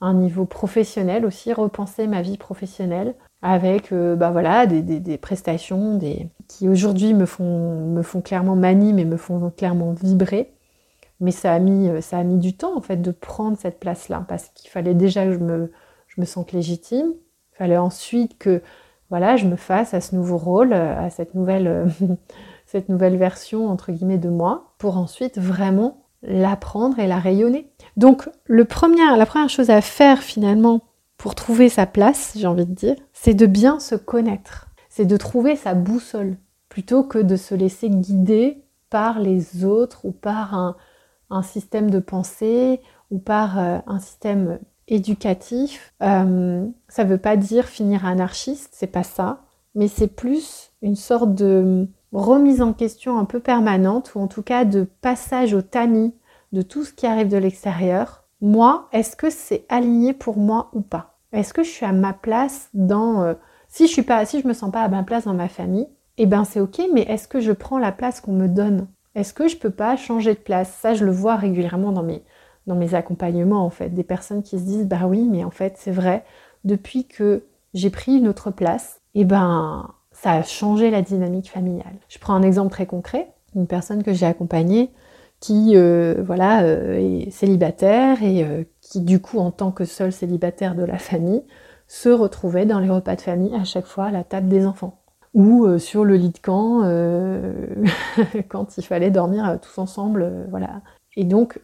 un 0.00 0.14
niveau 0.14 0.44
professionnel 0.46 1.26
aussi, 1.26 1.52
repenser 1.52 2.06
ma 2.06 2.22
vie 2.22 2.36
professionnelle 2.38 3.14
avec 3.42 3.92
euh, 3.92 4.16
bah 4.16 4.30
voilà, 4.30 4.66
des, 4.66 4.82
des, 4.82 5.18
prestations 5.18 5.96
des... 5.96 6.28
qui 6.46 6.68
aujourd'hui 6.68 7.14
me 7.14 7.26
font, 7.26 7.86
me 7.86 8.02
font 8.02 8.20
clairement 8.20 8.56
manie, 8.56 8.92
mais 8.92 9.04
me 9.04 9.16
font 9.16 9.50
clairement 9.50 9.92
vibrer. 9.92 10.52
Mais 11.20 11.32
ça 11.32 11.52
a, 11.52 11.58
mis, 11.58 11.90
ça 12.02 12.18
a 12.18 12.24
mis 12.24 12.38
du 12.38 12.56
temps 12.56 12.76
en 12.76 12.80
fait 12.80 12.96
de 12.96 13.10
prendre 13.10 13.56
cette 13.58 13.78
place-là, 13.78 14.24
parce 14.28 14.48
qu'il 14.54 14.70
fallait 14.70 14.94
déjà 14.94 15.26
que 15.26 15.32
je 15.32 15.38
me, 15.38 15.70
je 16.06 16.20
me 16.20 16.26
sente 16.26 16.52
légitime, 16.52 17.12
fallait 17.60 17.76
ensuite 17.76 18.38
que 18.38 18.62
voilà, 19.10 19.36
je 19.36 19.44
me 19.44 19.56
fasse 19.56 19.92
à 19.92 20.00
ce 20.00 20.14
nouveau 20.14 20.38
rôle, 20.38 20.72
à 20.72 21.10
cette 21.10 21.34
nouvelle, 21.34 21.88
cette 22.66 22.88
nouvelle 22.88 23.18
version 23.18 23.68
entre 23.68 23.92
guillemets 23.92 24.16
de 24.16 24.30
moi, 24.30 24.72
pour 24.78 24.96
ensuite 24.96 25.38
vraiment 25.38 26.06
l'apprendre 26.22 26.98
et 26.98 27.06
la 27.06 27.18
rayonner. 27.18 27.70
Donc 27.98 28.30
le 28.46 28.64
premier, 28.64 29.04
la 29.14 29.26
première 29.26 29.50
chose 29.50 29.68
à 29.68 29.82
faire 29.82 30.22
finalement 30.22 30.80
pour 31.18 31.34
trouver 31.34 31.68
sa 31.68 31.84
place, 31.84 32.32
j'ai 32.34 32.46
envie 32.46 32.64
de 32.64 32.72
dire, 32.72 32.96
c'est 33.12 33.34
de 33.34 33.44
bien 33.44 33.78
se 33.78 33.94
connaître, 33.94 34.68
c'est 34.88 35.04
de 35.04 35.18
trouver 35.18 35.54
sa 35.54 35.74
boussole, 35.74 36.38
plutôt 36.70 37.04
que 37.04 37.18
de 37.18 37.36
se 37.36 37.54
laisser 37.54 37.90
guider 37.90 38.64
par 38.88 39.20
les 39.20 39.66
autres 39.66 40.06
ou 40.06 40.12
par 40.12 40.54
un, 40.54 40.76
un 41.28 41.42
système 41.42 41.90
de 41.90 41.98
pensée 41.98 42.80
ou 43.10 43.18
par 43.18 43.58
euh, 43.58 43.78
un 43.86 43.98
système 43.98 44.60
éducatif, 44.90 45.94
euh, 46.02 46.66
ça 46.88 47.04
veut 47.04 47.18
pas 47.18 47.36
dire 47.36 47.66
finir 47.66 48.04
anarchiste, 48.04 48.70
c'est 48.72 48.86
pas 48.86 49.04
ça, 49.04 49.40
mais 49.74 49.88
c'est 49.88 50.08
plus 50.08 50.72
une 50.82 50.96
sorte 50.96 51.34
de 51.34 51.88
remise 52.12 52.60
en 52.60 52.72
question 52.72 53.18
un 53.18 53.24
peu 53.24 53.40
permanente, 53.40 54.14
ou 54.14 54.20
en 54.20 54.26
tout 54.26 54.42
cas 54.42 54.64
de 54.64 54.86
passage 55.00 55.54
au 55.54 55.62
tamis 55.62 56.12
de 56.52 56.62
tout 56.62 56.84
ce 56.84 56.92
qui 56.92 57.06
arrive 57.06 57.28
de 57.28 57.36
l'extérieur. 57.38 58.24
Moi, 58.40 58.88
est-ce 58.92 59.16
que 59.16 59.30
c'est 59.30 59.64
aligné 59.68 60.12
pour 60.12 60.36
moi 60.36 60.70
ou 60.72 60.80
pas? 60.80 61.18
Est-ce 61.32 61.54
que 61.54 61.62
je 61.62 61.70
suis 61.70 61.86
à 61.86 61.92
ma 61.92 62.12
place 62.12 62.68
dans... 62.74 63.22
Euh, 63.22 63.34
si 63.68 63.86
je 63.86 63.92
suis 63.92 64.02
pas, 64.02 64.24
si 64.24 64.40
je 64.40 64.48
me 64.48 64.52
sens 64.52 64.72
pas 64.72 64.82
à 64.82 64.88
ma 64.88 65.04
place 65.04 65.24
dans 65.24 65.34
ma 65.34 65.48
famille, 65.48 65.86
eh 66.18 66.26
ben 66.26 66.44
c'est 66.44 66.60
ok, 66.60 66.80
mais 66.92 67.02
est-ce 67.02 67.28
que 67.28 67.40
je 67.40 67.52
prends 67.52 67.78
la 67.78 67.92
place 67.92 68.20
qu'on 68.20 68.32
me 68.32 68.48
donne? 68.48 68.88
Est-ce 69.14 69.32
que 69.32 69.46
je 69.46 69.56
peux 69.56 69.70
pas 69.70 69.96
changer 69.96 70.34
de 70.34 70.40
place? 70.40 70.76
Ça, 70.80 70.94
je 70.94 71.04
le 71.04 71.12
vois 71.12 71.36
régulièrement 71.36 71.92
dans 71.92 72.02
mes, 72.02 72.24
dans 72.66 72.76
mes 72.76 72.94
accompagnements 72.94 73.64
en 73.64 73.70
fait, 73.70 73.90
des 73.90 74.04
personnes 74.04 74.42
qui 74.42 74.58
se 74.58 74.64
disent 74.64 74.86
bah 74.86 75.06
oui, 75.06 75.28
mais 75.28 75.44
en 75.44 75.50
fait 75.50 75.74
c'est 75.76 75.90
vrai, 75.90 76.24
depuis 76.64 77.06
que 77.06 77.44
j'ai 77.74 77.90
pris 77.90 78.16
une 78.16 78.28
autre 78.28 78.50
place, 78.50 79.00
et 79.14 79.20
eh 79.20 79.24
ben 79.24 79.92
ça 80.12 80.32
a 80.32 80.42
changé 80.42 80.90
la 80.90 81.02
dynamique 81.02 81.50
familiale. 81.50 81.96
Je 82.08 82.18
prends 82.18 82.34
un 82.34 82.42
exemple 82.42 82.70
très 82.70 82.86
concret, 82.86 83.32
une 83.54 83.66
personne 83.66 84.02
que 84.02 84.12
j'ai 84.12 84.26
accompagnée 84.26 84.90
qui 85.40 85.72
euh, 85.74 86.22
voilà 86.24 86.62
euh, 86.62 86.98
est 86.98 87.30
célibataire 87.30 88.22
et 88.22 88.44
euh, 88.44 88.64
qui 88.82 89.00
du 89.00 89.20
coup 89.20 89.38
en 89.38 89.50
tant 89.50 89.72
que 89.72 89.84
seul 89.84 90.12
célibataire 90.12 90.74
de 90.74 90.84
la 90.84 90.98
famille 90.98 91.42
se 91.88 92.10
retrouvait 92.10 92.66
dans 92.66 92.78
les 92.78 92.90
repas 92.90 93.16
de 93.16 93.22
famille 93.22 93.54
à 93.54 93.64
chaque 93.64 93.86
fois 93.86 94.04
à 94.06 94.10
la 94.10 94.22
table 94.22 94.48
des 94.48 94.66
enfants. 94.66 94.98
Ou 95.32 95.78
sur 95.78 96.04
le 96.04 96.16
lit 96.16 96.30
de 96.30 96.38
camp 96.38 96.82
quand 98.48 98.76
il 98.76 98.84
fallait 98.84 99.12
dormir 99.12 99.58
tous 99.62 99.78
ensemble 99.78 100.46
voilà. 100.50 100.82
Et 101.16 101.24
donc 101.24 101.60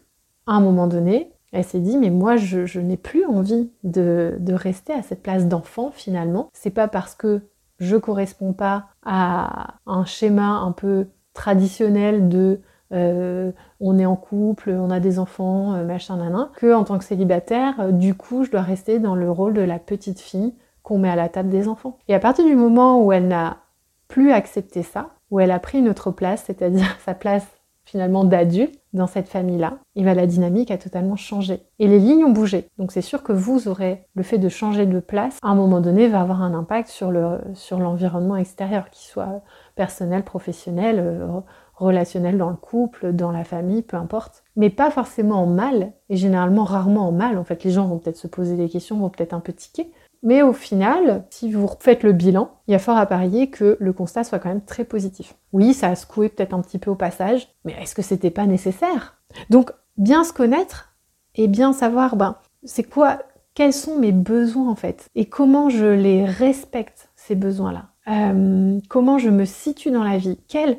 à 0.47 0.55
un 0.55 0.61
moment 0.61 0.87
donné, 0.87 1.33
elle 1.53 1.65
s'est 1.65 1.81
dit, 1.81 1.97
mais 1.97 2.11
moi, 2.11 2.37
je, 2.37 2.79
n'ai 2.79 2.97
plus 2.97 3.25
envie 3.25 3.71
de, 3.85 4.37
rester 4.51 4.93
à 4.93 5.03
cette 5.03 5.23
place 5.23 5.47
d'enfant 5.47 5.91
finalement. 5.93 6.49
C'est 6.53 6.71
pas 6.71 6.89
parce 6.89 7.15
que 7.15 7.43
je 7.79 7.97
corresponds 7.97 8.53
pas 8.53 8.87
à 9.05 9.75
un 9.87 10.05
schéma 10.05 10.49
un 10.49 10.73
peu 10.73 11.07
traditionnel 11.35 12.29
de 12.29 12.61
euh, 12.93 13.51
on 13.81 13.99
est 13.99 14.07
en 14.07 14.17
couple, 14.17 14.71
on 14.71 14.91
a 14.91 15.01
des 15.01 15.19
enfants, 15.19 15.75
euh, 15.75 15.85
machin, 15.85 16.17
nanan, 16.17 16.51
que 16.57 16.73
en 16.73 16.85
tant 16.85 16.99
que 16.99 17.05
célibataire, 17.05 17.75
euh, 17.81 17.91
du 17.91 18.15
coup, 18.15 18.45
je 18.45 18.51
dois 18.51 18.63
rester 18.63 19.01
dans 19.01 19.17
le 19.17 19.31
rôle 19.31 19.55
de 19.55 19.61
la 19.61 19.79
petite 19.79 20.21
fille 20.21 20.55
qu'on 20.83 20.99
met 20.99 21.11
à 21.11 21.17
la 21.17 21.29
table 21.29 21.49
des 21.49 21.67
enfants. 21.67 21.99
Et 22.07 22.15
à 22.15 22.21
partir 22.21 22.45
du 22.45 22.55
moment 22.55 23.03
où 23.03 23.13
elle 23.13 23.27
n'a 23.27 23.59
plus 24.07 24.31
accepté 24.31 24.85
ça, 24.85 25.11
où 25.31 25.41
elle 25.41 25.51
a 25.51 25.59
pris 25.59 25.79
une 25.81 25.89
autre 25.89 26.13
place, 26.13 26.45
c'est-à-dire 26.47 26.97
sa 27.05 27.15
place 27.15 27.47
finalement 27.87 28.25
d'adulte 28.25 28.79
dans 28.93 29.07
cette 29.07 29.29
famille-là, 29.29 29.79
et 29.95 30.03
bien 30.03 30.15
la 30.15 30.27
dynamique 30.27 30.71
a 30.71 30.79
totalement 30.79 31.17
changé. 31.17 31.61
Et 31.79 31.87
les 31.87 31.99
lignes 31.99 32.25
ont 32.25 32.33
bougé. 32.33 32.69
Donc 32.79 32.93
c'est 32.93 33.03
sûr 33.03 33.23
que 33.23 33.33
vous 33.33 33.69
aurez 33.69 34.07
le 34.15 34.23
fait 34.23 34.39
de 34.39 34.49
changer 34.49 34.87
de 34.87 35.01
place, 35.01 35.39
à 35.43 35.49
un 35.49 35.55
moment 35.55 35.81
donné, 35.81 36.09
va 36.09 36.21
avoir 36.21 36.43
un 36.43 36.53
impact 36.53 36.89
sur 36.89 37.11
le 37.11 37.39
sur 37.55 37.79
l'environnement 37.79 38.37
extérieur, 38.37 38.91
qu'il 38.91 39.07
soit 39.07 39.43
personnel, 39.77 40.25
professionnel, 40.25 40.99
euh, 40.99 41.41
relationnel 41.77 42.39
dans 42.39 42.51
le 42.51 42.57
couple, 42.57 43.13
dans 43.13 43.31
la 43.31 43.45
famille, 43.45 43.83
peu 43.83 43.97
importe. 43.97 44.45
Mais 44.57 44.71
pas 44.71 44.91
forcément 44.91 45.43
en 45.43 45.47
mal, 45.47 45.93
et 46.09 46.17
généralement 46.17 46.65
rarement 46.65 47.09
en 47.09 47.13
mal. 47.13 47.39
En 47.39 47.45
fait, 47.45 47.63
les 47.65 47.71
gens 47.71 47.87
vont 47.87 47.99
peut-être 47.99 48.17
se 48.17 48.27
poser 48.27 48.57
des 48.57 48.69
questions, 48.69 48.99
vont 48.99 49.11
peut-être 49.11 49.35
un 49.35 49.41
peu 49.41 49.53
tiquer, 49.53 49.93
mais 50.23 50.43
au 50.43 50.53
final, 50.53 51.25
si 51.31 51.53
vous 51.53 51.69
faites 51.81 52.03
le 52.03 52.13
bilan, 52.13 52.51
il 52.67 52.73
y 52.73 52.75
a 52.75 52.79
fort 52.79 52.97
à 52.97 53.07
parier 53.07 53.51
que 53.51 53.77
le 53.79 53.93
constat 53.93 54.25
soit 54.25 54.39
quand 54.39 54.49
même 54.49 54.65
très 54.65 54.85
positif. 54.85 55.35
Oui, 55.53 55.75
ça 55.75 55.89
a 55.89 55.97
secoué 55.97 56.29
peut-être 56.29 56.55
un 56.55 56.61
petit 56.61 56.79
peu 56.79 56.91
au 56.91 56.95
passage, 56.95 57.49
mais 57.65 57.75
est-ce 57.81 57.95
que 57.95 58.03
c'était 58.03 58.31
pas 58.31 58.47
nécessaire? 58.47 59.19
Donc, 59.51 59.71
bien 59.97 60.25
se 60.25 60.33
connaître 60.33 60.95
et 61.35 61.49
bien 61.49 61.73
savoir, 61.73 62.17
ben, 62.17 62.37
c'est 62.65 62.85
quoi, 62.85 63.19
quels 63.55 63.73
sont 63.73 63.99
mes 63.99 64.13
besoins 64.13 64.69
en 64.69 64.75
fait, 64.75 65.09
et 65.15 65.27
comment 65.27 65.71
je 65.71 65.87
les 65.87 66.25
respecte, 66.25 67.09
ces 67.17 67.35
besoins-là? 67.35 67.87
Euh, 68.09 68.79
comment 68.89 69.19
je 69.19 69.31
me 69.31 69.45
situe 69.45 69.91
dans 69.91 70.05
la 70.05 70.19
vie, 70.19 70.39
quelle, 70.49 70.79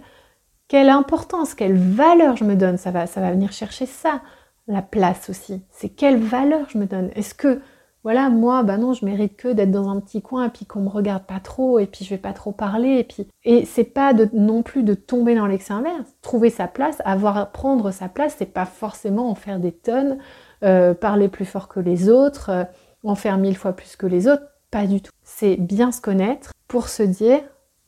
quelle 0.68 0.90
importance, 0.90 1.54
quelle 1.54 1.78
valeur 1.78 2.38
je 2.38 2.44
me 2.44 2.56
donne, 2.56 2.78
ça 2.78 2.92
va, 2.92 3.08
ça 3.08 3.22
va 3.22 3.32
venir 3.32 3.52
chercher 3.52 3.86
ça, 3.86 4.22
la 4.68 4.82
place 4.82 5.30
aussi. 5.30 5.62
C'est 5.72 5.90
quelle 5.90 6.18
valeur 6.18 6.70
je 6.70 6.78
me 6.78 6.86
donne? 6.86 7.10
Est-ce 7.16 7.34
que 7.34 7.62
voilà, 8.04 8.30
moi, 8.30 8.64
bah 8.64 8.78
non, 8.78 8.94
je 8.94 9.04
mérite 9.04 9.36
que 9.36 9.50
d'être 9.50 9.72
dans 9.72 9.90
un 9.90 10.00
petit 10.00 10.22
coin 10.22 10.46
et 10.46 10.50
puis 10.50 10.66
qu'on 10.66 10.82
me 10.82 10.90
regarde 10.90 11.24
pas 11.24 11.40
trop 11.40 11.80
et 11.80 11.88
puis 11.88 12.06
je 12.06 12.10
vais 12.12 12.18
pas 12.18 12.34
trop 12.34 12.52
parler 12.52 13.00
et 13.00 13.04
puis 13.04 13.28
et 13.44 13.66
c'est 13.66 13.84
pas 13.84 14.14
de, 14.14 14.30
non 14.34 14.64
plus 14.64 14.84
de 14.84 14.94
tomber 14.94 15.36
dans 15.36 15.48
l'excès 15.48 15.74
inverse. 15.74 16.08
Trouver 16.22 16.50
sa 16.50 16.68
place, 16.68 17.02
avoir 17.06 17.52
prendre 17.52 17.92
sa 17.92 18.08
place, 18.08 18.36
c'est 18.38 18.54
pas 18.54 18.66
forcément 18.66 19.30
en 19.30 19.36
faire 19.36 19.60
des 19.60 19.72
tonnes, 19.72 20.20
euh, 20.64 20.94
parler 20.94 21.28
plus 21.28 21.46
fort 21.46 21.68
que 21.68 21.80
les 21.80 22.10
autres, 22.10 22.50
euh, 22.50 22.64
en 23.04 23.16
faire 23.16 23.38
mille 23.38 23.58
fois 23.58 23.74
plus 23.74 23.96
que 23.96 24.06
les 24.06 24.28
autres, 24.28 24.44
pas 24.72 24.86
du 24.86 25.02
tout. 25.02 25.12
C'est 25.24 25.58
bien 25.58 25.92
se 25.92 26.02
connaître 26.02 26.52
pour 26.68 26.90
se 26.90 27.04
dire 27.04 27.42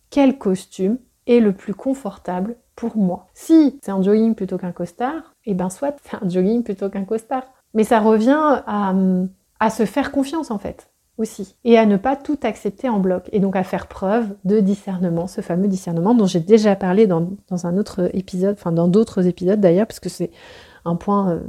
quel 0.10 0.38
costume 0.38 0.98
est 1.28 1.40
le 1.40 1.54
plus 1.54 1.74
confortable 1.74 2.56
pour 2.76 2.98
moi. 2.98 3.28
Si 3.34 3.80
c'est 3.84 3.92
un 3.92 4.02
jogging 4.02 4.36
plutôt 4.36 4.58
qu'un 4.58 4.72
costard, 4.72 5.36
et 5.46 5.52
eh 5.52 5.54
ben 5.54 5.70
soit 5.70 5.96
c'est 6.04 6.18
un 6.22 6.28
jogging 6.28 6.64
plutôt 6.64 6.90
qu'un 6.90 7.06
costard. 7.06 7.44
Mais 7.74 7.84
ça 7.84 8.00
revient 8.00 8.62
à 8.66 8.92
hum, 8.92 9.30
à 9.60 9.70
se 9.70 9.86
faire 9.86 10.12
confiance 10.12 10.52
en 10.52 10.60
fait 10.60 10.90
aussi 11.18 11.56
et 11.66 11.78
à 11.78 11.86
ne 11.86 11.98
pas 11.98 12.16
tout 12.16 12.40
accepter 12.44 12.90
en 12.90 13.00
bloc 13.00 13.30
et 13.32 13.40
donc 13.40 13.56
à 13.56 13.64
faire 13.64 13.88
preuve 13.88 14.36
de 14.46 14.60
discernement, 14.60 15.28
ce 15.28 15.42
fameux 15.42 15.68
discernement 15.68 16.16
dont 16.16 16.26
j'ai 16.26 16.40
déjà 16.40 16.76
parlé 16.76 17.08
dans, 17.08 17.28
un 17.64 17.78
autre 17.78 18.10
épisode, 18.14 18.56
enfin 18.58 18.72
dans 18.72 18.88
d'autres 18.88 19.28
épisodes 19.28 19.60
d'ailleurs, 19.60 19.86
parce 19.86 20.00
que 20.00 20.10
c'est 20.10 20.32
un 20.86 20.96
point 20.96 21.32
euh, 21.32 21.40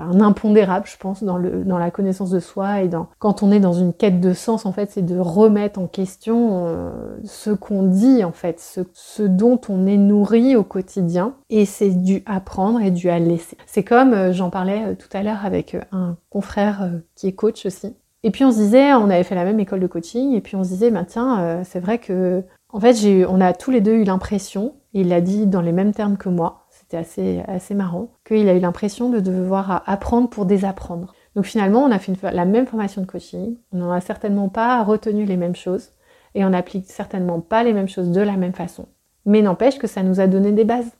un 0.00 0.20
impondérable, 0.20 0.86
je 0.86 0.96
pense, 0.96 1.22
dans, 1.22 1.36
le, 1.36 1.64
dans 1.64 1.78
la 1.78 1.90
connaissance 1.90 2.30
de 2.30 2.40
soi 2.40 2.82
et 2.82 2.88
dans 2.88 3.08
quand 3.18 3.42
on 3.42 3.52
est 3.52 3.60
dans 3.60 3.72
une 3.72 3.92
quête 3.92 4.20
de 4.20 4.32
sens, 4.32 4.66
en 4.66 4.72
fait, 4.72 4.90
c'est 4.90 5.04
de 5.04 5.18
remettre 5.18 5.78
en 5.78 5.86
question 5.86 6.66
euh, 6.66 6.90
ce 7.24 7.50
qu'on 7.50 7.84
dit, 7.84 8.24
en 8.24 8.32
fait, 8.32 8.60
ce, 8.60 8.80
ce, 8.92 9.22
dont 9.22 9.60
on 9.68 9.86
est 9.86 9.96
nourri 9.96 10.56
au 10.56 10.64
quotidien, 10.64 11.34
et 11.50 11.64
c'est 11.64 11.90
du 11.90 12.22
apprendre 12.26 12.80
et 12.80 12.90
du 12.90 13.10
à 13.10 13.18
laisser. 13.18 13.56
C'est 13.66 13.84
comme, 13.84 14.12
euh, 14.12 14.32
j'en 14.32 14.50
parlais 14.50 14.82
euh, 14.86 14.94
tout 14.94 15.08
à 15.16 15.22
l'heure 15.22 15.44
avec 15.44 15.76
un 15.92 16.16
confrère 16.30 16.90
qui 17.14 17.28
est 17.28 17.32
coach 17.32 17.66
aussi, 17.66 17.94
Et 18.22 18.30
puis 18.30 18.44
on 18.44 18.52
se 18.52 18.58
disait, 18.58 18.92
on 18.94 19.10
avait 19.10 19.24
fait 19.24 19.34
la 19.34 19.44
même 19.44 19.60
école 19.60 19.80
de 19.80 19.86
coaching, 19.86 20.32
et 20.34 20.40
puis 20.40 20.56
on 20.56 20.64
se 20.64 20.70
disait, 20.70 20.90
bah, 20.90 21.04
tiens, 21.06 21.62
c'est 21.64 21.80
vrai 21.80 21.98
que, 21.98 22.42
en 22.72 22.80
fait, 22.80 22.94
j'ai, 22.94 23.26
on 23.26 23.40
a 23.40 23.52
tous 23.52 23.70
les 23.70 23.80
deux 23.80 23.94
eu 23.94 24.04
l'impression, 24.04 24.74
et 24.94 25.00
il 25.02 25.08
l'a 25.08 25.20
dit 25.20 25.46
dans 25.46 25.60
les 25.60 25.72
mêmes 25.72 25.92
termes 25.92 26.16
que 26.16 26.28
moi, 26.28 26.59
c'était 26.90 26.96
assez, 26.96 27.42
assez 27.46 27.74
marrant, 27.74 28.08
qu'il 28.24 28.48
a 28.48 28.54
eu 28.54 28.58
l'impression 28.58 29.10
de 29.10 29.20
devoir 29.20 29.84
apprendre 29.86 30.28
pour 30.28 30.44
désapprendre. 30.44 31.14
Donc 31.36 31.44
finalement, 31.44 31.84
on 31.84 31.90
a 31.92 32.00
fait 32.00 32.20
la 32.32 32.44
même 32.44 32.66
formation 32.66 33.00
de 33.00 33.06
coaching, 33.06 33.56
on 33.72 33.78
n'en 33.78 33.92
a 33.92 34.00
certainement 34.00 34.48
pas 34.48 34.82
retenu 34.82 35.24
les 35.24 35.36
mêmes 35.36 35.54
choses, 35.54 35.90
et 36.34 36.44
on 36.44 36.50
n'applique 36.50 36.90
certainement 36.90 37.40
pas 37.40 37.62
les 37.62 37.72
mêmes 37.72 37.88
choses 37.88 38.10
de 38.10 38.20
la 38.20 38.36
même 38.36 38.54
façon. 38.54 38.88
Mais 39.24 39.40
n'empêche 39.40 39.78
que 39.78 39.86
ça 39.86 40.02
nous 40.02 40.18
a 40.18 40.26
donné 40.26 40.50
des 40.50 40.64
bases. 40.64 40.90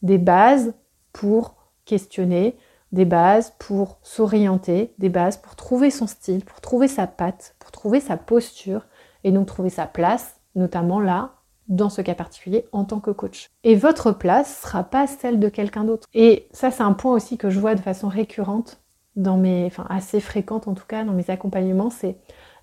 Des 0.00 0.16
bases 0.16 0.72
pour 1.12 1.56
questionner, 1.84 2.56
des 2.92 3.04
bases 3.04 3.52
pour 3.58 3.98
s'orienter, 4.02 4.94
des 4.98 5.10
bases 5.10 5.36
pour 5.36 5.56
trouver 5.56 5.90
son 5.90 6.06
style, 6.06 6.44
pour 6.44 6.62
trouver 6.62 6.88
sa 6.88 7.06
patte, 7.06 7.54
pour 7.58 7.70
trouver 7.70 8.00
sa 8.00 8.16
posture 8.16 8.86
et 9.24 9.32
donc 9.32 9.46
trouver 9.46 9.70
sa 9.70 9.86
place, 9.86 10.40
notamment 10.54 11.00
là, 11.00 11.32
dans 11.68 11.88
ce 11.88 12.02
cas 12.02 12.14
particulier, 12.14 12.66
en 12.72 12.84
tant 12.84 13.00
que 13.00 13.10
coach. 13.10 13.50
Et 13.62 13.74
votre 13.74 14.12
place 14.12 14.60
sera 14.62 14.84
pas 14.84 15.06
celle 15.06 15.40
de 15.40 15.48
quelqu'un 15.48 15.84
d'autre. 15.84 16.08
Et 16.14 16.48
ça, 16.52 16.70
c'est 16.70 16.82
un 16.82 16.92
point 16.92 17.14
aussi 17.14 17.38
que 17.38 17.50
je 17.50 17.58
vois 17.58 17.74
de 17.74 17.80
façon 17.80 18.08
récurrente 18.08 18.80
dans 19.16 19.36
mes, 19.36 19.66
enfin 19.66 19.86
assez 19.88 20.20
fréquente 20.20 20.66
en 20.68 20.74
tout 20.74 20.86
cas 20.86 21.04
dans 21.04 21.12
mes 21.12 21.30
accompagnements, 21.30 21.90
c'est 21.90 22.16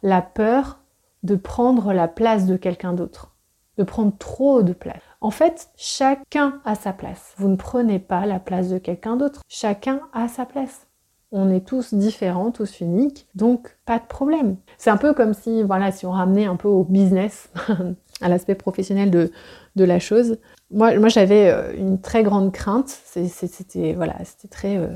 la 0.04 0.22
peur 0.22 0.80
de 1.24 1.36
prendre 1.36 1.94
la 1.94 2.08
place 2.08 2.46
de 2.46 2.58
quelqu'un 2.58 2.94
d'autre, 2.94 3.36
de 3.78 3.84
prendre 3.84 4.18
trop 4.18 4.64
de 4.64 4.74
place. 4.74 5.02
En 5.22 5.32
fait, 5.32 5.70
chacun 5.76 6.60
a 6.66 6.76
sa 6.76 6.94
place. 6.94 7.34
Vous 7.38 7.48
ne 7.48 7.56
prenez 7.56 8.00
pas 8.00 8.26
la 8.26 8.40
place 8.40 8.70
de 8.70 8.80
quelqu'un 8.80 9.18
d'autre. 9.18 9.42
Chacun 9.48 10.02
a 10.14 10.28
sa 10.28 10.46
place. 10.46 10.88
On 11.32 11.50
est 11.50 11.66
tous 11.66 11.94
différents, 11.94 12.52
tous 12.52 12.82
uniques, 12.82 13.28
donc 13.36 13.78
pas 13.86 14.00
de 14.00 14.06
problème. 14.06 14.58
C'est 14.78 14.90
un 14.90 14.98
peu 14.98 15.14
comme 15.14 15.34
si, 15.34 15.64
voilà, 15.64 15.92
si 15.92 16.06
on 16.06 16.12
ramenait 16.12 16.46
un 16.46 16.58
peu 16.58 16.68
au 16.68 16.84
business, 16.84 17.50
à 18.22 18.30
l'aspect 18.30 18.56
professionnel 18.56 19.10
de, 19.10 19.32
la 19.76 20.00
chose. 20.00 20.38
Moi, 20.72 21.08
j'avais 21.10 21.50
euh, 21.50 21.74
une 21.76 22.00
très 22.00 22.24
grande 22.24 22.52
crainte. 22.52 22.90
C'était, 22.90 23.94
voilà, 23.94 24.16
très. 24.50 24.78
Euh, 24.78 24.88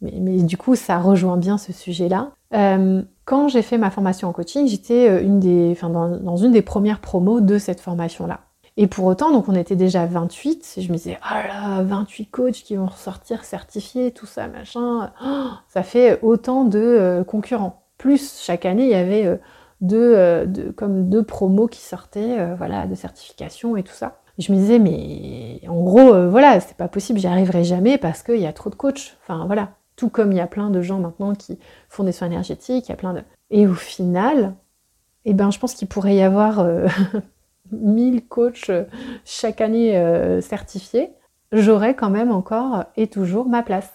mais, 0.00 0.42
du 0.42 0.56
coup, 0.56 0.74
ça 0.74 0.98
rejoint 0.98 1.36
bien 1.36 1.58
ce 1.58 1.72
sujet-là. 1.72 2.32
Euh, 2.54 3.02
quand 3.24 3.48
j'ai 3.48 3.62
fait 3.62 3.78
ma 3.78 3.90
formation 3.90 4.28
en 4.28 4.32
coaching, 4.32 4.66
j'étais 4.66 5.22
dans, 5.22 6.36
une 6.36 6.52
des 6.52 6.62
premières 6.62 7.00
promos 7.00 7.40
de 7.40 7.58
cette 7.58 7.80
formation-là. 7.80 8.40
Et 8.78 8.86
pour 8.86 9.04
autant, 9.04 9.32
donc 9.32 9.48
on 9.50 9.54
était 9.54 9.76
déjà 9.76 10.06
28, 10.06 10.74
et 10.78 10.82
je 10.82 10.90
me 10.90 10.96
disais, 10.96 11.18
oh 11.22 11.34
là, 11.46 11.82
28 11.82 12.26
coachs 12.26 12.54
qui 12.54 12.74
vont 12.74 12.86
ressortir 12.86 13.44
certifiés, 13.44 14.12
tout 14.12 14.24
ça, 14.24 14.48
machin, 14.48 15.12
oh, 15.22 15.48
ça 15.68 15.82
fait 15.82 16.18
autant 16.22 16.64
de 16.64 17.22
concurrents. 17.28 17.84
Plus, 17.98 18.40
chaque 18.42 18.64
année, 18.64 18.84
il 18.84 18.90
y 18.90 18.94
avait 18.94 19.38
euh, 19.82 20.46
euh, 20.58 20.72
comme 20.76 21.08
deux 21.08 21.22
promos 21.22 21.68
qui 21.68 21.80
sortaient, 21.80 22.54
voilà, 22.56 22.86
de 22.86 22.94
certification 22.94 23.76
et 23.76 23.82
tout 23.82 23.92
ça. 23.92 24.20
Je 24.38 24.52
me 24.52 24.56
disais, 24.56 24.78
mais 24.78 25.60
en 25.68 25.82
gros, 25.82 26.28
voilà, 26.28 26.58
c'est 26.60 26.76
pas 26.76 26.88
possible, 26.88 27.18
j'y 27.18 27.26
arriverai 27.26 27.64
jamais 27.64 27.98
parce 27.98 28.22
qu'il 28.22 28.40
y 28.40 28.46
a 28.46 28.52
trop 28.52 28.70
de 28.70 28.74
coachs. 28.74 29.16
Enfin, 29.22 29.44
voilà. 29.46 29.70
Tout 29.94 30.08
comme 30.08 30.32
il 30.32 30.38
y 30.38 30.40
a 30.40 30.46
plein 30.46 30.70
de 30.70 30.80
gens 30.80 30.98
maintenant 30.98 31.34
qui 31.34 31.58
font 31.90 32.02
des 32.02 32.12
soins 32.12 32.28
énergétiques, 32.28 32.86
il 32.86 32.90
y 32.90 32.94
a 32.94 32.96
plein 32.96 33.12
de... 33.12 33.22
Et 33.50 33.66
au 33.66 33.74
final, 33.74 34.54
eh 35.26 35.34
ben, 35.34 35.50
je 35.50 35.58
pense 35.58 35.74
qu'il 35.74 35.86
pourrait 35.86 36.16
y 36.16 36.22
avoir 36.22 36.66
1000 37.72 38.26
coachs 38.26 38.70
euh, 38.70 38.84
chaque 39.24 39.60
année 39.60 39.96
euh, 39.96 40.40
certifiés, 40.40 41.10
j'aurai 41.52 41.94
quand 41.94 42.10
même 42.10 42.30
encore 42.30 42.84
et 42.96 43.08
toujours 43.08 43.46
ma 43.46 43.62
place. 43.62 43.90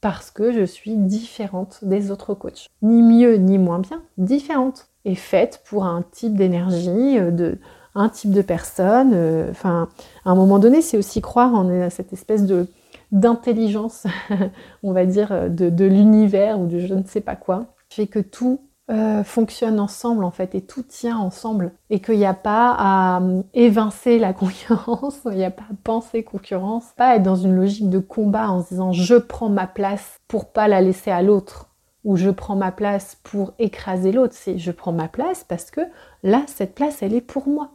Parce 0.00 0.30
que 0.30 0.52
je 0.52 0.64
suis 0.64 0.96
différente 0.96 1.84
des 1.84 2.10
autres 2.10 2.34
coachs. 2.34 2.66
Ni 2.82 3.02
mieux 3.02 3.36
ni 3.36 3.58
moins 3.58 3.78
bien, 3.78 4.02
différente. 4.18 4.88
Et 5.04 5.14
faite 5.14 5.62
pour 5.64 5.84
un 5.84 6.02
type 6.02 6.34
d'énergie, 6.34 7.18
euh, 7.18 7.30
de, 7.30 7.58
un 7.94 8.08
type 8.08 8.30
de 8.30 8.42
personne. 8.42 9.14
Enfin, 9.50 9.88
à 10.24 10.30
un 10.30 10.34
moment 10.34 10.58
donné, 10.58 10.80
c'est 10.82 10.96
aussi 10.96 11.20
croire 11.20 11.54
en 11.54 11.90
cette 11.90 12.12
espèce 12.12 12.46
de 12.46 12.66
d'intelligence, 13.10 14.06
on 14.82 14.92
va 14.92 15.04
dire, 15.04 15.50
de, 15.50 15.68
de 15.68 15.84
l'univers 15.84 16.58
ou 16.58 16.66
de 16.66 16.78
je 16.78 16.94
ne 16.94 17.04
sais 17.04 17.20
pas 17.20 17.36
quoi, 17.36 17.66
fait 17.90 18.06
que 18.06 18.20
tout 18.20 18.60
euh, 18.90 19.22
fonctionne 19.22 19.78
ensemble 19.78 20.24
en 20.24 20.32
fait 20.32 20.56
et 20.56 20.60
tout 20.60 20.82
tient 20.82 21.16
ensemble 21.16 21.72
et 21.88 22.00
qu'il 22.00 22.18
n'y 22.18 22.26
a 22.26 22.34
pas 22.34 22.74
à 22.76 23.22
euh, 23.22 23.42
évincer 23.54 24.18
la 24.18 24.32
concurrence, 24.34 25.20
il 25.26 25.36
n'y 25.36 25.44
a 25.44 25.50
pas 25.50 25.62
à 25.62 25.74
penser 25.84 26.24
concurrence, 26.24 26.86
pas 26.96 27.16
être 27.16 27.22
dans 27.22 27.36
une 27.36 27.54
logique 27.54 27.88
de 27.88 28.00
combat 28.00 28.50
en 28.50 28.60
se 28.62 28.70
disant 28.70 28.92
je 28.92 29.14
prends 29.14 29.48
ma 29.48 29.68
place 29.68 30.18
pour 30.26 30.52
pas 30.52 30.66
la 30.66 30.80
laisser 30.80 31.10
à 31.12 31.22
l'autre 31.22 31.68
ou 32.04 32.16
je 32.16 32.30
prends 32.30 32.56
ma 32.56 32.72
place 32.72 33.18
pour 33.22 33.54
écraser 33.58 34.12
l'autre, 34.12 34.34
c'est 34.36 34.58
je 34.58 34.72
prends 34.72 34.92
ma 34.92 35.08
place 35.08 35.44
parce 35.44 35.70
que 35.70 35.80
là 36.22 36.42
cette 36.46 36.74
place 36.74 37.02
elle 37.02 37.14
est 37.14 37.20
pour 37.20 37.48
moi. 37.48 37.70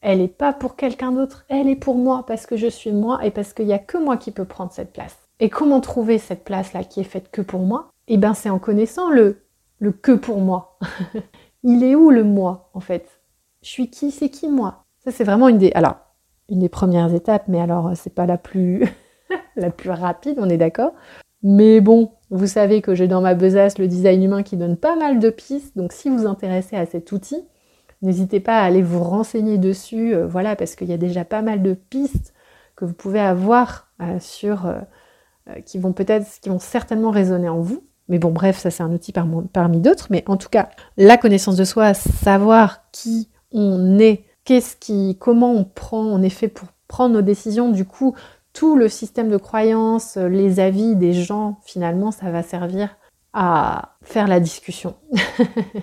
Elle 0.00 0.18
n'est 0.18 0.28
pas 0.28 0.52
pour 0.52 0.76
quelqu'un 0.76 1.12
d'autre, 1.12 1.44
elle 1.48 1.68
est 1.68 1.76
pour 1.76 1.96
moi 1.96 2.24
parce 2.26 2.46
que 2.46 2.56
je 2.56 2.66
suis 2.66 2.92
moi 2.92 3.24
et 3.24 3.30
parce 3.30 3.52
qu'il 3.52 3.66
n'y 3.66 3.72
a 3.72 3.78
que 3.78 3.98
moi 3.98 4.16
qui 4.16 4.30
peux 4.30 4.44
prendre 4.44 4.72
cette 4.72 4.92
place. 4.92 5.16
Et 5.40 5.48
comment 5.50 5.80
trouver 5.80 6.18
cette 6.18 6.44
place 6.44 6.72
là 6.72 6.84
qui 6.84 7.00
est 7.00 7.04
faite 7.04 7.30
que 7.30 7.42
pour 7.42 7.60
moi? 7.60 7.90
Eh 8.06 8.16
bien 8.16 8.34
c'est 8.34 8.50
en 8.50 8.58
connaissant 8.58 9.10
le 9.10 9.42
le 9.78 9.92
que 9.92 10.12
pour 10.12 10.38
moi. 10.38 10.78
Il 11.62 11.82
est 11.82 11.94
où 11.94 12.10
le 12.10 12.22
moi 12.24 12.70
en 12.74 12.80
fait? 12.80 13.08
Je 13.62 13.68
suis 13.68 13.90
qui 13.90 14.10
C'est 14.10 14.28
qui 14.28 14.48
moi? 14.48 14.84
Ça 15.04 15.10
c'est 15.10 15.24
vraiment 15.24 15.48
une 15.48 15.58
des 15.58 15.72
alors 15.72 15.96
une 16.50 16.60
des 16.60 16.68
premières 16.68 17.14
étapes, 17.14 17.48
mais 17.48 17.60
alors 17.60 17.92
c'est 17.96 18.14
pas 18.14 18.26
la 18.26 18.36
plus 18.38 18.84
la 19.56 19.70
plus 19.70 19.90
rapide, 19.90 20.38
on 20.38 20.48
est 20.48 20.58
d'accord? 20.58 20.92
Mais 21.44 21.82
bon, 21.82 22.10
vous 22.30 22.46
savez 22.46 22.80
que 22.80 22.94
j'ai 22.94 23.06
dans 23.06 23.20
ma 23.20 23.34
besace 23.34 23.78
le 23.78 23.86
design 23.86 24.22
humain 24.22 24.42
qui 24.42 24.56
donne 24.56 24.78
pas 24.78 24.96
mal 24.96 25.18
de 25.18 25.28
pistes, 25.28 25.76
donc 25.76 25.92
si 25.92 26.08
vous 26.08 26.26
intéressez 26.26 26.74
à 26.74 26.86
cet 26.86 27.12
outil, 27.12 27.44
n'hésitez 28.00 28.40
pas 28.40 28.58
à 28.58 28.64
aller 28.64 28.80
vous 28.80 29.04
renseigner 29.04 29.58
dessus, 29.58 30.14
euh, 30.14 30.26
voilà, 30.26 30.56
parce 30.56 30.74
qu'il 30.74 30.88
y 30.88 30.94
a 30.94 30.96
déjà 30.96 31.24
pas 31.26 31.42
mal 31.42 31.62
de 31.62 31.74
pistes 31.74 32.32
que 32.76 32.86
vous 32.86 32.94
pouvez 32.94 33.20
avoir 33.20 33.88
euh, 34.00 34.18
sur 34.20 34.66
euh, 34.66 35.60
qui 35.66 35.78
vont 35.78 35.92
peut-être, 35.92 36.26
qui 36.40 36.48
vont 36.48 36.58
certainement 36.58 37.10
résonner 37.10 37.50
en 37.50 37.60
vous. 37.60 37.84
Mais 38.08 38.18
bon, 38.18 38.30
bref, 38.30 38.58
ça 38.58 38.70
c'est 38.70 38.82
un 38.82 38.92
outil 38.92 39.12
parmi 39.12 39.80
d'autres. 39.80 40.06
Mais 40.10 40.24
en 40.26 40.38
tout 40.38 40.48
cas, 40.48 40.70
la 40.96 41.18
connaissance 41.18 41.56
de 41.56 41.64
soi, 41.64 41.92
savoir 41.92 42.90
qui 42.90 43.28
on 43.52 43.98
est, 43.98 44.24
qu'est-ce 44.44 44.76
qui, 44.76 45.16
comment 45.20 45.52
on 45.52 45.64
prend, 45.64 46.02
on 46.02 46.22
est 46.22 46.30
fait 46.30 46.48
pour 46.48 46.68
prendre 46.88 47.14
nos 47.14 47.22
décisions. 47.22 47.70
Du 47.70 47.84
coup, 47.84 48.14
tout 48.54 48.76
le 48.76 48.88
système 48.88 49.28
de 49.28 49.36
croyances, 49.36 50.16
les 50.16 50.60
avis 50.60 50.96
des 50.96 51.12
gens, 51.12 51.58
finalement, 51.64 52.10
ça 52.10 52.30
va 52.30 52.42
servir 52.42 52.96
à 53.34 53.96
faire 54.00 54.28
la 54.28 54.40
discussion. 54.40 54.94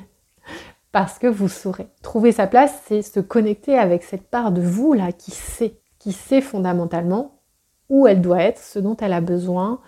Parce 0.91 1.19
que 1.19 1.27
vous 1.27 1.49
saurez. 1.49 1.87
Trouver 2.01 2.31
sa 2.31 2.47
place, 2.47 2.81
c'est 2.85 3.01
se 3.01 3.19
connecter 3.19 3.77
avec 3.77 4.03
cette 4.03 4.29
part 4.29 4.51
de 4.51 4.61
vous 4.61 4.93
là 4.93 5.11
qui 5.11 5.31
sait, 5.31 5.77
qui 5.99 6.11
sait 6.13 6.41
fondamentalement 6.41 7.41
où 7.89 8.07
elle 8.07 8.21
doit 8.21 8.41
être, 8.41 8.59
ce 8.59 8.79
dont 8.79 8.95
elle 8.97 9.13
a 9.13 9.21
besoin, 9.21 9.81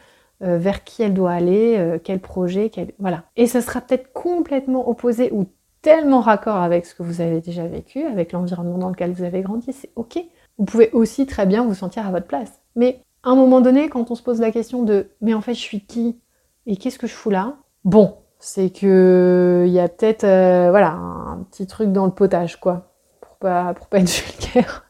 euh, 0.44 0.58
vers 0.58 0.84
qui 0.84 1.04
elle 1.04 1.14
doit 1.14 1.32
aller, 1.32 1.78
euh, 1.78 1.98
quel 2.04 2.20
projet, 2.20 2.70
quel... 2.70 2.92
voilà. 3.00 3.24
Et 3.38 3.48
ce 3.48 3.62
sera 3.62 3.80
peut-être 3.80 4.12
complètement 4.12 4.90
opposé 4.90 5.32
ou 5.32 5.48
tellement 5.82 6.20
raccord 6.20 6.58
avec 6.58 6.86
ce 6.86 6.96
que 6.96 7.04
vous 7.04 7.22
avez 7.22 7.40
déjà 7.40 7.66
vécu, 7.66 8.04
avec 8.04 8.34
l'environnement 8.34 8.78
dans 8.78 8.90
lequel 8.90 9.14
vous 9.14 9.24
avez 9.24 9.42
grandi, 9.42 9.72
c'est 9.72 9.92
ok. 9.96 10.20
Vous 10.58 10.66
pouvez 10.66 10.90
aussi 10.92 11.26
très 11.26 11.46
bien 11.46 11.66
vous 11.66 11.74
sentir 11.74 12.06
à 12.06 12.12
votre 12.12 12.28
place. 12.28 12.63
Mais 12.76 13.04
à 13.24 13.30
un 13.30 13.36
moment 13.36 13.62
donné, 13.62 13.90
quand 13.90 14.12
on 14.12 14.16
se 14.16 14.24
pose 14.24 14.40
la 14.40 14.52
question 14.52 14.84
de 14.84 15.08
mais 15.22 15.34
en 15.34 15.42
fait 15.42 15.54
je 15.54 15.60
suis 15.60 15.82
qui 15.82 16.20
et 16.66 16.78
qu'est-ce 16.78 17.00
que 17.00 17.08
je 17.08 17.14
fous 17.14 17.30
là? 17.30 17.56
Bon, 17.84 18.18
c'est 18.40 18.70
que 18.70 19.64
il 19.68 19.72
y 19.74 19.80
a 19.80 19.88
peut-être 19.88 20.24
euh, 20.24 20.70
voilà 20.70 20.92
un 20.92 21.46
petit 21.50 21.68
truc 21.68 21.92
dans 21.92 22.06
le 22.06 22.12
potage 22.12 22.60
quoi, 22.60 22.94
pour 23.22 23.38
pas 23.38 23.74
pour 23.74 23.88
pas 23.88 24.00
être 24.00 24.12
vulgaire. 24.52 24.86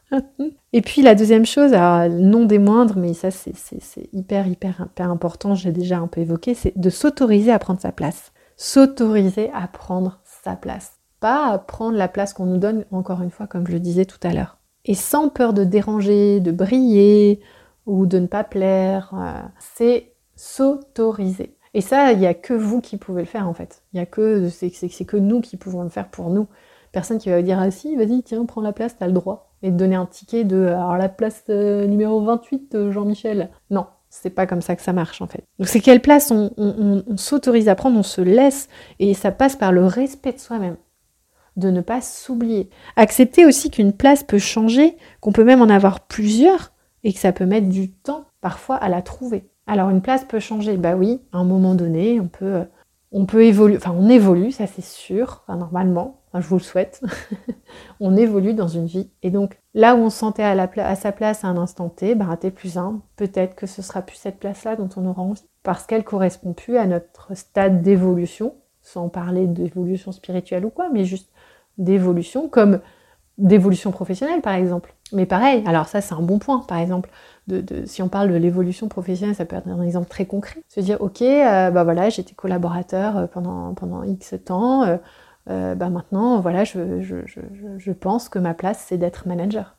Et 0.72 0.80
puis 0.80 1.02
la 1.02 1.14
deuxième 1.14 1.46
chose, 1.46 1.72
non 1.72 2.44
des 2.44 2.58
moindres, 2.58 2.96
mais 2.96 3.14
ça 3.14 3.30
c'est 3.30 3.54
hyper, 4.12 4.46
hyper, 4.46 4.86
hyper 4.90 5.10
important, 5.10 5.54
j'ai 5.54 5.72
déjà 5.72 5.98
un 5.98 6.06
peu 6.06 6.20
évoqué, 6.20 6.54
c'est 6.54 6.76
de 6.78 6.90
s'autoriser 6.90 7.52
à 7.52 7.58
prendre 7.58 7.80
sa 7.80 7.92
place. 7.92 8.32
S'autoriser 8.56 9.50
à 9.52 9.66
prendre 9.66 10.20
sa 10.44 10.56
place. 10.56 10.98
Pas 11.20 11.48
à 11.48 11.58
prendre 11.58 11.96
la 11.96 12.08
place 12.08 12.32
qu'on 12.34 12.46
nous 12.46 12.58
donne, 12.58 12.84
encore 12.92 13.22
une 13.22 13.30
fois, 13.30 13.46
comme 13.46 13.66
je 13.66 13.72
le 13.72 13.80
disais 13.80 14.04
tout 14.04 14.18
à 14.22 14.32
l'heure. 14.32 14.58
Et 14.84 14.94
sans 14.94 15.28
peur 15.28 15.54
de 15.54 15.64
déranger, 15.64 16.40
de 16.40 16.52
briller 16.52 17.40
ou 17.86 18.06
de 18.06 18.18
ne 18.18 18.26
pas 18.26 18.44
plaire, 18.44 19.12
euh, 19.14 19.42
c'est 19.58 20.12
s'autoriser. 20.36 21.56
Et 21.74 21.80
ça, 21.80 22.12
il 22.12 22.18
n'y 22.18 22.26
a 22.26 22.34
que 22.34 22.54
vous 22.54 22.80
qui 22.80 22.96
pouvez 22.96 23.22
le 23.22 23.28
faire 23.28 23.48
en 23.48 23.54
fait. 23.54 23.82
Il 23.92 23.98
y 23.98 24.00
a 24.00 24.06
que 24.06 24.48
c'est 24.48 24.70
que 25.04 25.16
nous 25.16 25.40
qui 25.40 25.56
pouvons 25.56 25.82
le 25.82 25.88
faire 25.88 26.08
pour 26.08 26.30
nous. 26.30 26.46
Personne 26.92 27.18
qui 27.18 27.30
va 27.30 27.42
dire 27.42 27.58
ah 27.58 27.70
si, 27.70 27.96
vas-y, 27.96 28.22
tiens, 28.22 28.44
prends 28.46 28.60
la 28.60 28.72
place, 28.72 28.96
t'as 28.96 29.06
le 29.06 29.12
droit 29.12 29.54
et 29.64 29.70
de 29.70 29.76
donner 29.78 29.96
un 29.96 30.04
ticket 30.04 30.44
de 30.44 30.56
la 30.58 31.08
place 31.08 31.42
euh, 31.48 31.86
numéro 31.86 32.22
28 32.22 32.74
euh, 32.74 32.92
Jean-Michel. 32.92 33.48
Non, 33.70 33.86
c'est 34.10 34.28
pas 34.28 34.46
comme 34.46 34.60
ça 34.60 34.76
que 34.76 34.82
ça 34.82 34.92
marche 34.92 35.22
en 35.22 35.26
fait. 35.26 35.42
Donc 35.58 35.68
c'est 35.68 35.80
quelle 35.80 36.02
place 36.02 36.30
on, 36.30 37.02
s'autorise 37.16 37.70
à 37.70 37.74
prendre, 37.74 37.98
on 37.98 38.02
se 38.02 38.20
laisse 38.20 38.68
et 38.98 39.14
ça 39.14 39.32
passe 39.32 39.56
par 39.56 39.72
le 39.72 39.86
respect 39.86 40.34
de 40.34 40.38
soi-même, 40.38 40.76
de 41.56 41.70
ne 41.70 41.80
pas 41.80 42.02
s'oublier. 42.02 42.68
Accepter 42.96 43.46
aussi 43.46 43.70
qu'une 43.70 43.94
place 43.94 44.22
peut 44.22 44.38
changer, 44.38 44.98
qu'on 45.20 45.32
peut 45.32 45.44
même 45.44 45.62
en 45.62 45.70
avoir 45.70 46.00
plusieurs 46.00 46.73
et 47.04 47.12
que 47.12 47.18
ça 47.18 47.32
peut 47.32 47.46
mettre 47.46 47.68
du 47.68 47.92
temps 47.92 48.24
parfois 48.40 48.76
à 48.76 48.88
la 48.88 49.02
trouver. 49.02 49.48
Alors 49.66 49.90
une 49.90 50.02
place 50.02 50.24
peut 50.24 50.40
changer, 50.40 50.76
bah 50.76 50.96
oui, 50.96 51.22
à 51.32 51.38
un 51.38 51.44
moment 51.44 51.74
donné, 51.74 52.20
on 52.20 52.28
peut 52.28 52.64
on 53.16 53.26
peut 53.26 53.44
évoluer, 53.44 53.76
enfin 53.76 53.94
on 53.96 54.08
évolue, 54.08 54.50
ça 54.50 54.66
c'est 54.66 54.84
sûr, 54.84 55.44
normalement, 55.48 56.22
je 56.34 56.46
vous 56.48 56.56
le 56.56 56.62
souhaite, 56.62 57.00
on 58.00 58.16
évolue 58.16 58.52
dans 58.52 58.66
une 58.66 58.86
vie. 58.86 59.08
Et 59.22 59.30
donc 59.30 59.56
là 59.72 59.94
où 59.94 59.98
on 60.00 60.10
se 60.10 60.18
sentait 60.18 60.42
à 60.42 60.94
sa 60.96 61.12
place 61.12 61.44
à 61.44 61.48
un 61.48 61.56
instant 61.56 61.88
T, 61.88 62.16
bah, 62.16 62.36
T 62.36 62.50
plus 62.50 62.76
1, 62.76 63.00
peut-être 63.14 63.54
que 63.54 63.66
ce 63.66 63.82
sera 63.82 64.02
plus 64.02 64.16
cette 64.16 64.40
place-là 64.40 64.74
dont 64.74 64.88
on 64.96 65.06
aura 65.06 65.22
envie, 65.22 65.44
parce 65.62 65.86
qu'elle 65.86 66.02
correspond 66.02 66.54
plus 66.54 66.76
à 66.76 66.86
notre 66.86 67.36
stade 67.36 67.82
d'évolution, 67.82 68.56
sans 68.82 69.08
parler 69.08 69.46
d'évolution 69.46 70.10
spirituelle 70.10 70.64
ou 70.64 70.70
quoi, 70.70 70.88
mais 70.92 71.04
juste 71.04 71.30
d'évolution, 71.78 72.48
comme 72.48 72.80
d'évolution 73.38 73.90
professionnelle 73.90 74.40
par 74.40 74.54
exemple. 74.54 74.94
Mais 75.12 75.26
pareil, 75.26 75.62
alors 75.66 75.86
ça 75.86 76.00
c'est 76.00 76.14
un 76.14 76.22
bon 76.22 76.38
point, 76.38 76.60
par 76.60 76.78
exemple, 76.78 77.10
si 77.84 78.02
on 78.02 78.08
parle 78.08 78.30
de 78.30 78.36
l'évolution 78.36 78.88
professionnelle, 78.88 79.34
ça 79.34 79.44
peut 79.44 79.56
être 79.56 79.68
un 79.68 79.82
exemple 79.82 80.08
très 80.08 80.26
concret. 80.26 80.60
Se 80.68 80.80
dire, 80.80 81.00
ok, 81.00 81.22
euh, 81.22 81.70
bah 81.70 81.84
voilà, 81.84 82.08
j'étais 82.08 82.34
collaborateur 82.34 83.16
euh, 83.16 83.26
pendant, 83.26 84.02
X 84.02 84.34
temps, 84.44 84.98
euh, 85.48 85.74
bah 85.74 85.90
maintenant, 85.90 86.40
voilà, 86.40 86.64
je 86.64 87.92
pense 87.92 88.28
que 88.28 88.38
ma 88.38 88.54
place 88.54 88.84
c'est 88.88 88.98
d'être 88.98 89.28
manager. 89.28 89.76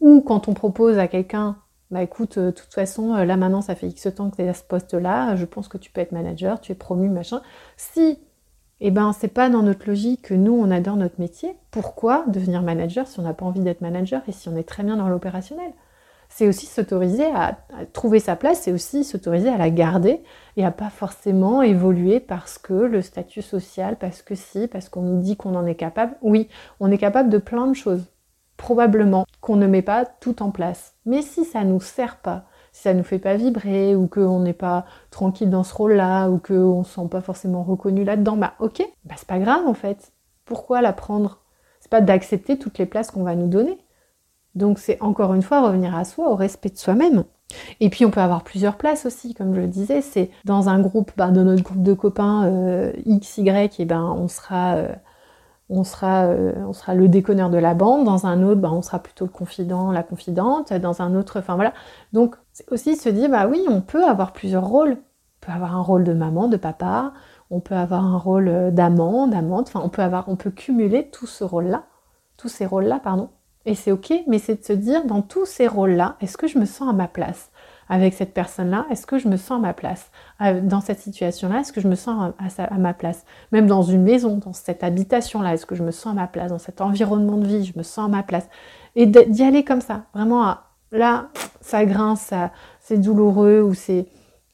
Ou 0.00 0.20
quand 0.20 0.48
on 0.48 0.54
propose 0.54 0.98
à 0.98 1.06
quelqu'un, 1.06 1.58
bah 1.90 2.02
écoute, 2.02 2.38
de 2.38 2.50
toute 2.50 2.72
façon, 2.72 3.14
là 3.14 3.36
maintenant 3.36 3.60
ça 3.60 3.74
fait 3.74 3.88
X 3.88 4.08
temps 4.14 4.30
que 4.30 4.36
tu 4.36 4.42
es 4.42 4.48
à 4.48 4.54
ce 4.54 4.64
poste-là, 4.64 5.36
je 5.36 5.44
pense 5.44 5.68
que 5.68 5.78
tu 5.78 5.90
peux 5.90 6.00
être 6.00 6.12
manager, 6.12 6.60
tu 6.60 6.72
es 6.72 6.74
promu, 6.74 7.08
machin. 7.08 7.40
Si 7.76 8.18
eh 8.80 8.90
ben 8.90 9.12
c'est 9.12 9.28
pas 9.28 9.50
dans 9.50 9.62
notre 9.62 9.86
logique 9.86 10.22
que 10.22 10.34
nous 10.34 10.52
on 10.52 10.70
adore 10.70 10.96
notre 10.96 11.20
métier. 11.20 11.54
Pourquoi 11.70 12.24
devenir 12.28 12.62
manager 12.62 13.06
si 13.06 13.20
on 13.20 13.22
n'a 13.22 13.34
pas 13.34 13.44
envie 13.44 13.60
d'être 13.60 13.82
manager 13.82 14.22
et 14.26 14.32
si 14.32 14.48
on 14.48 14.56
est 14.56 14.68
très 14.68 14.82
bien 14.82 14.96
dans 14.96 15.08
l'opérationnel? 15.08 15.72
C'est 16.32 16.46
aussi 16.46 16.66
s'autoriser 16.66 17.26
à, 17.26 17.58
trouver 17.92 18.20
sa 18.20 18.36
place, 18.36 18.60
c'est 18.60 18.72
aussi 18.72 19.02
s'autoriser 19.02 19.48
à 19.48 19.58
la 19.58 19.68
garder 19.68 20.22
et 20.56 20.64
à 20.64 20.70
pas 20.70 20.88
forcément 20.88 21.60
évoluer 21.60 22.20
parce 22.20 22.56
que 22.56 22.72
le 22.72 23.02
statut 23.02 23.42
social, 23.42 23.96
parce 23.98 24.22
que 24.22 24.36
si, 24.36 24.68
parce 24.68 24.88
qu'on 24.88 25.02
nous 25.02 25.20
dit 25.20 25.36
qu'on 25.36 25.56
en 25.56 25.66
est 25.66 25.74
capable. 25.74 26.16
Oui, 26.22 26.48
on 26.78 26.90
est 26.90 26.98
capable 26.98 27.30
de 27.30 27.38
plein 27.38 27.66
de 27.66 27.74
choses, 27.74 28.04
probablement 28.56 29.26
qu'on 29.40 29.56
ne 29.56 29.66
met 29.66 29.82
pas 29.82 30.04
tout 30.04 30.40
en 30.40 30.52
place. 30.52 30.94
Mais 31.04 31.20
si 31.20 31.44
ça 31.44 31.64
nous 31.64 31.80
sert 31.80 32.18
pas, 32.18 32.44
si 32.72 32.82
ça 32.82 32.94
nous 32.94 33.02
fait 33.02 33.18
pas 33.18 33.36
vibrer 33.36 33.94
ou 33.96 34.06
qu'on 34.06 34.40
n'est 34.40 34.52
pas 34.52 34.84
tranquille 35.10 35.50
dans 35.50 35.64
ce 35.64 35.74
rôle-là 35.74 36.28
ou 36.28 36.38
qu'on 36.38 36.84
se 36.84 36.94
sent 36.94 37.08
pas 37.10 37.20
forcément 37.20 37.62
reconnu 37.62 38.04
là-dedans, 38.04 38.36
bah 38.36 38.54
ok, 38.60 38.82
bah 39.04 39.14
c'est 39.16 39.28
pas 39.28 39.38
grave 39.38 39.66
en 39.66 39.74
fait. 39.74 40.12
Pourquoi 40.44 40.80
la 40.80 40.92
prendre? 40.92 41.38
C'est 41.80 41.90
pas 41.90 42.00
d'accepter 42.00 42.58
toutes 42.58 42.78
les 42.78 42.86
places 42.86 43.10
qu'on 43.10 43.22
va 43.22 43.34
nous 43.34 43.48
donner. 43.48 43.78
Donc 44.54 44.78
c'est 44.78 45.00
encore 45.00 45.34
une 45.34 45.42
fois 45.42 45.62
revenir 45.62 45.94
à 45.94 46.04
soi, 46.04 46.30
au 46.30 46.34
respect 46.34 46.70
de 46.70 46.78
soi-même. 46.78 47.24
Et 47.80 47.90
puis 47.90 48.04
on 48.04 48.10
peut 48.10 48.20
avoir 48.20 48.44
plusieurs 48.44 48.76
places 48.76 49.06
aussi, 49.06 49.34
comme 49.34 49.54
je 49.54 49.60
le 49.60 49.66
disais, 49.66 50.02
c'est 50.02 50.30
dans 50.44 50.68
un 50.68 50.80
groupe, 50.80 51.12
bah, 51.16 51.30
dans 51.30 51.44
notre 51.44 51.62
groupe 51.62 51.82
de 51.82 51.94
copains 51.94 52.44
euh, 52.46 52.92
X, 53.06 53.38
Y, 53.38 53.80
et 53.80 53.84
ben 53.84 54.14
on 54.16 54.28
sera 54.28 54.76
euh, 54.76 54.88
on 55.70 55.84
sera, 55.84 56.24
euh, 56.26 56.52
on 56.66 56.72
sera 56.72 56.94
le 56.94 57.08
déconneur 57.08 57.48
de 57.48 57.56
la 57.56 57.74
bande, 57.74 58.04
dans 58.04 58.26
un 58.26 58.42
autre, 58.42 58.60
bah, 58.60 58.70
on 58.72 58.82
sera 58.82 58.98
plutôt 58.98 59.24
le 59.24 59.30
confident, 59.30 59.92
la 59.92 60.02
confidente, 60.02 60.72
dans 60.72 61.00
un 61.00 61.14
autre, 61.14 61.38
enfin 61.38 61.54
voilà. 61.54 61.72
Donc 62.12 62.34
aussi 62.70 62.96
se 62.96 63.08
dire, 63.08 63.30
bah 63.30 63.46
oui, 63.46 63.64
on 63.68 63.80
peut 63.80 64.04
avoir 64.04 64.32
plusieurs 64.32 64.66
rôles. 64.66 64.98
On 65.42 65.46
peut 65.46 65.52
avoir 65.52 65.74
un 65.74 65.80
rôle 65.80 66.04
de 66.04 66.12
maman, 66.12 66.48
de 66.48 66.58
papa, 66.58 67.12
on 67.50 67.60
peut 67.60 67.76
avoir 67.76 68.04
un 68.04 68.18
rôle 68.18 68.48
euh, 68.48 68.70
d'amant, 68.70 69.26
d'amante, 69.26 69.68
enfin 69.68 69.80
on 69.82 69.88
peut 69.88 70.02
avoir, 70.02 70.28
on 70.28 70.36
peut 70.36 70.50
cumuler 70.50 71.08
tout 71.08 71.26
ce 71.26 71.44
rôle-là, 71.44 71.84
tous 72.36 72.48
ces 72.48 72.66
rôles-là, 72.66 73.00
pardon. 73.02 73.30
Et 73.64 73.74
c'est 73.74 73.92
ok, 73.92 74.12
mais 74.26 74.38
c'est 74.38 74.56
de 74.56 74.64
se 74.64 74.72
dire, 74.72 75.04
dans 75.06 75.22
tous 75.22 75.46
ces 75.46 75.66
rôles-là, 75.66 76.16
est-ce 76.20 76.36
que 76.36 76.46
je 76.46 76.58
me 76.58 76.64
sens 76.64 76.90
à 76.90 76.92
ma 76.92 77.08
place? 77.08 77.50
Avec 77.90 78.14
cette 78.14 78.32
personne-là 78.32 78.86
Est-ce 78.88 79.04
que 79.04 79.18
je 79.18 79.28
me 79.28 79.36
sens 79.36 79.58
à 79.58 79.60
ma 79.60 79.74
place? 79.74 80.10
Dans 80.62 80.80
cette 80.80 81.00
situation-là, 81.00 81.60
est-ce 81.60 81.72
que 81.72 81.80
je 81.80 81.88
me 81.88 81.96
sens 81.96 82.32
à, 82.38 82.78
ma 82.78 82.94
place? 82.94 83.24
Même 83.50 83.66
dans 83.66 83.82
une 83.82 84.02
maison, 84.02 84.36
dans 84.36 84.52
cette 84.52 84.84
habitation-là, 84.84 85.54
est-ce 85.54 85.66
que 85.66 85.74
je 85.74 85.82
me 85.82 85.90
sens 85.90 86.12
à 86.12 86.14
ma 86.14 86.28
place? 86.28 86.50
Dans 86.50 86.58
cet 86.58 86.80
environnement 86.80 87.36
de 87.36 87.46
vie, 87.46 87.64
je 87.64 87.76
me 87.76 87.82
sens 87.82 88.06
à 88.06 88.08
ma 88.08 88.22
place? 88.22 88.48
Et 88.94 89.06
d'y 89.06 89.42
aller 89.42 89.64
comme 89.64 89.80
ça, 89.80 90.04
vraiment, 90.14 90.54
là, 90.92 91.30
ça 91.60 91.84
grince, 91.84 92.32
c'est 92.80 92.98
douloureux, 92.98 93.60
ou 93.60 93.74
c'est, 93.74 94.06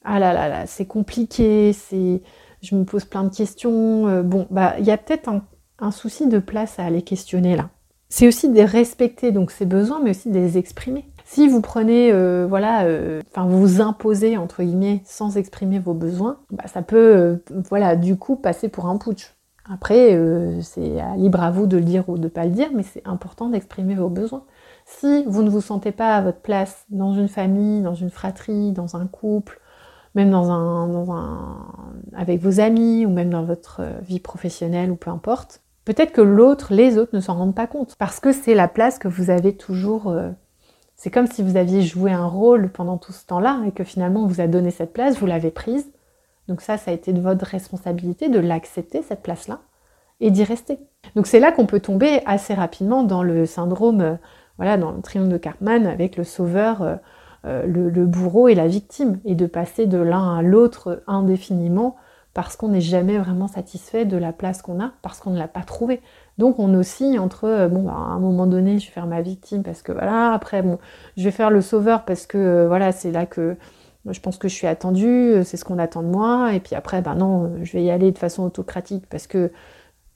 ah 0.03 0.19
là 0.19 0.33
là 0.33 0.49
là, 0.49 0.67
c'est 0.67 0.87
compliqué, 0.87 1.75
c'est, 1.75 2.23
je 2.63 2.75
me 2.75 2.85
pose 2.85 3.05
plein 3.05 3.25
de 3.25 3.35
questions. 3.35 4.09
Euh, 4.09 4.23
bon, 4.23 4.47
bah, 4.51 4.77
il 4.79 4.87
y 4.87 4.91
a 4.91 4.97
peut-être 4.97 5.29
un, 5.29 5.43
un 5.79 5.91
souci 5.91 6.27
de 6.27 6.39
place 6.39 6.79
à 6.79 6.87
aller 6.87 7.03
questionner 7.03 7.55
là. 7.55 7.69
C'est 8.09 8.27
aussi 8.27 8.49
de 8.49 8.63
respecter 8.63 9.31
donc 9.31 9.51
ses 9.51 9.67
besoins, 9.67 10.01
mais 10.03 10.11
aussi 10.11 10.31
de 10.31 10.39
les 10.39 10.57
exprimer. 10.57 11.05
Si 11.29 11.49
vous 11.49 11.61
prenez, 11.61 12.13
euh, 12.13 12.47
voilà, 12.49 12.85
euh, 12.85 13.21
enfin 13.33 13.49
vous 13.49 13.81
imposez 13.81 14.37
entre 14.37 14.63
guillemets 14.63 15.03
sans 15.05 15.37
exprimer 15.37 15.81
vos 15.81 15.93
besoins, 15.93 16.39
bah, 16.53 16.69
ça 16.69 16.83
peut, 16.83 16.97
euh, 16.97 17.37
voilà, 17.69 17.97
du 17.97 18.17
coup 18.17 18.37
passer 18.37 18.69
pour 18.69 18.87
un 18.87 18.97
putsch. 18.97 19.35
Après, 19.69 20.17
c'est 20.63 21.03
libre 21.17 21.43
à 21.43 21.51
vous 21.51 21.67
de 21.67 21.77
le 21.77 21.83
dire 21.83 22.09
ou 22.09 22.17
de 22.17 22.29
pas 22.29 22.45
le 22.45 22.53
dire, 22.53 22.69
mais 22.73 22.85
c'est 22.85 23.05
important 23.05 23.49
d'exprimer 23.49 23.97
vos 23.97 24.09
besoins. 24.09 24.45
Si 24.85 25.25
vous 25.27 25.43
ne 25.43 25.51
vous 25.51 25.61
sentez 25.61 25.91
pas 25.91 26.15
à 26.15 26.23
votre 26.23 26.39
place 26.39 26.87
dans 26.91 27.13
une 27.15 27.27
famille, 27.27 27.83
dans 27.83 27.97
une 27.97 28.11
fratrie, 28.11 28.71
dans 28.71 28.95
un 28.95 29.09
couple, 29.09 29.61
même 30.15 30.31
dans 30.31 30.53
un, 30.53 31.67
avec 32.17 32.41
vos 32.41 32.61
amis 32.61 33.05
ou 33.05 33.11
même 33.11 33.31
dans 33.31 33.43
votre 33.43 33.83
vie 34.03 34.21
professionnelle 34.21 34.93
ou 34.93 34.97
peu 34.97 35.11
importe, 35.11 35.63
peut-être 35.85 36.13
que 36.13 36.21
l'autre, 36.21 36.73
les 36.73 36.97
autres 36.97 37.17
ne 37.17 37.21
s'en 37.21 37.35
rendent 37.35 37.57
pas 37.57 37.67
compte 37.67 37.97
parce 37.99 38.21
que 38.21 38.31
c'est 38.31 38.55
la 38.55 38.69
place 38.69 39.01
que 39.01 39.09
vous 39.09 39.31
avez 39.31 39.57
toujours 39.57 40.17
c'est 40.97 41.11
comme 41.11 41.27
si 41.27 41.43
vous 41.43 41.57
aviez 41.57 41.83
joué 41.83 42.11
un 42.11 42.27
rôle 42.27 42.71
pendant 42.71 42.97
tout 42.97 43.13
ce 43.13 43.27
temps-là 43.27 43.63
et 43.67 43.73
que 43.73 43.85
finalement 43.85 44.25
on 44.25 44.27
vous 44.27 44.41
a 44.41 44.47
donné 44.47 44.71
cette 44.71 44.93
place, 44.93 45.19
vous 45.19 45.27
l'avez 45.27 45.51
prise. 45.51 45.87
Donc 46.49 46.63
ça, 46.63 46.79
ça 46.79 46.91
a 46.91 46.95
été 46.95 47.13
de 47.13 47.21
votre 47.21 47.45
responsabilité 47.45 48.29
de 48.29 48.39
l'accepter, 48.39 49.03
cette 49.03 49.23
place-là, 49.23 49.61
et 50.21 50.31
d'y 50.31 50.45
rester. 50.45 50.79
Donc 51.15 51.27
c'est 51.27 51.41
là 51.41 51.53
qu'on 51.53 51.67
peut 51.67 51.81
tomber 51.81 52.21
assez 52.25 52.55
rapidement 52.55 53.03
dans 53.03 53.23
le 53.23 53.47
syndrome, 53.47 54.01
euh, 54.01 54.15
voilà, 54.57 54.79
dans 54.79 54.93
le 54.93 55.03
triangle 55.03 55.29
de 55.29 55.37
Cartman 55.37 55.87
avec 55.87 56.17
le 56.17 56.25
sauveur, 56.25 56.83
euh, 56.83 56.97
euh, 57.45 57.67
le, 57.67 58.07
bourreau 58.07 58.49
et 58.49 58.55
la 58.55 58.67
victime, 58.67 59.21
et 59.25 59.35
de 59.35 59.47
passer 59.47 59.87
de 59.87 59.99
l'un 59.99 60.39
à 60.39 60.43
l'autre 60.43 61.03
indéfiniment 61.07 61.97
parce 62.37 62.55
qu'on 62.55 62.69
n'est 62.69 62.83
jamais 62.83 63.17
vraiment 63.17 63.49
satisfait 63.49 64.05
de 64.05 64.19
la 64.19 64.31
place 64.31 64.61
qu'on 64.61 64.79
a, 64.79 64.93
parce 65.01 65.21
qu'on 65.21 65.31
ne 65.31 65.39
l'a 65.39 65.49
pas 65.49 65.63
trouvée. 65.63 66.03
Donc 66.37 66.59
on 66.59 66.75
oscille 66.75 67.19
entre, 67.19 67.45
euh, 67.45 67.69
bon, 67.69 67.85
bah, 67.85 67.95
à 67.95 68.13
un 68.13 68.19
moment 68.19 68.47
donné, 68.47 68.79
je 68.79 68.85
vais 68.85 68.93
faire 68.93 69.07
ma 69.07 69.23
victime 69.23 69.63
parce 69.63 69.81
que 69.81 69.91
voilà, 69.91 70.35
après, 70.35 70.61
bon, 70.61 70.79
je 71.17 71.25
vais 71.25 71.31
faire 71.31 71.49
le 71.49 71.63
sauveur 71.63 72.05
parce 72.05 72.27
que 72.27 72.37
euh, 72.37 72.69
voilà, 72.69 72.93
c'est 72.93 73.11
là 73.11 73.25
que 73.25 73.57
je 74.05 74.21
pense 74.21 74.37
que 74.37 74.49
je 74.49 74.55
suis 74.55 74.67
attendue, 74.67 75.07
euh, 75.07 75.45
c'est 75.45 75.57
ce 75.57 75.65
qu'on 75.65 75.79
attend 75.79 76.03
de 76.03 76.09
moi, 76.09 76.53
et 76.53 76.61
puis 76.61 76.75
après, 76.75 77.01
ben 77.01 77.15
non, 77.15 77.55
je 77.63 77.73
vais 77.73 77.83
y 77.83 77.91
aller 77.91 78.13
de 78.13 78.19
façon 78.19 78.43
autocratique 78.43 79.07
parce 79.09 79.27
que 79.27 79.51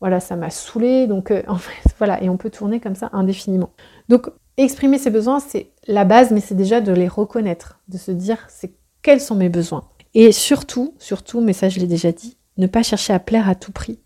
voilà, 0.00 0.20
ça 0.20 0.36
m'a 0.36 0.50
saoulé, 0.50 1.06
donc 1.06 1.32
en 1.48 1.56
fait, 1.56 1.94
voilà, 1.96 2.22
et 2.22 2.28
on 2.28 2.36
peut 2.36 2.50
tourner 2.50 2.80
comme 2.80 2.96
ça 2.96 3.08
indéfiniment. 3.14 3.70
Donc 4.10 4.30
exprimer 4.58 4.98
ses 4.98 5.10
besoins, 5.10 5.40
c'est 5.40 5.70
la 5.86 6.04
base, 6.04 6.32
mais 6.32 6.40
c'est 6.40 6.54
déjà 6.54 6.82
de 6.82 6.92
les 6.92 7.08
reconnaître, 7.08 7.80
de 7.88 7.96
se 7.96 8.10
dire, 8.10 8.44
c'est 8.48 8.74
quels 9.00 9.22
sont 9.22 9.36
mes 9.36 9.48
besoins? 9.48 9.84
Et 10.14 10.32
surtout, 10.32 10.94
surtout, 10.98 11.40
mais 11.40 11.52
ça 11.52 11.68
je 11.68 11.78
l'ai 11.78 11.86
déjà 11.86 12.12
dit, 12.12 12.36
ne 12.56 12.66
pas 12.66 12.82
chercher 12.82 13.12
à 13.12 13.18
plaire 13.18 13.48
à 13.48 13.54
tout 13.54 13.72
prix. 13.72 14.00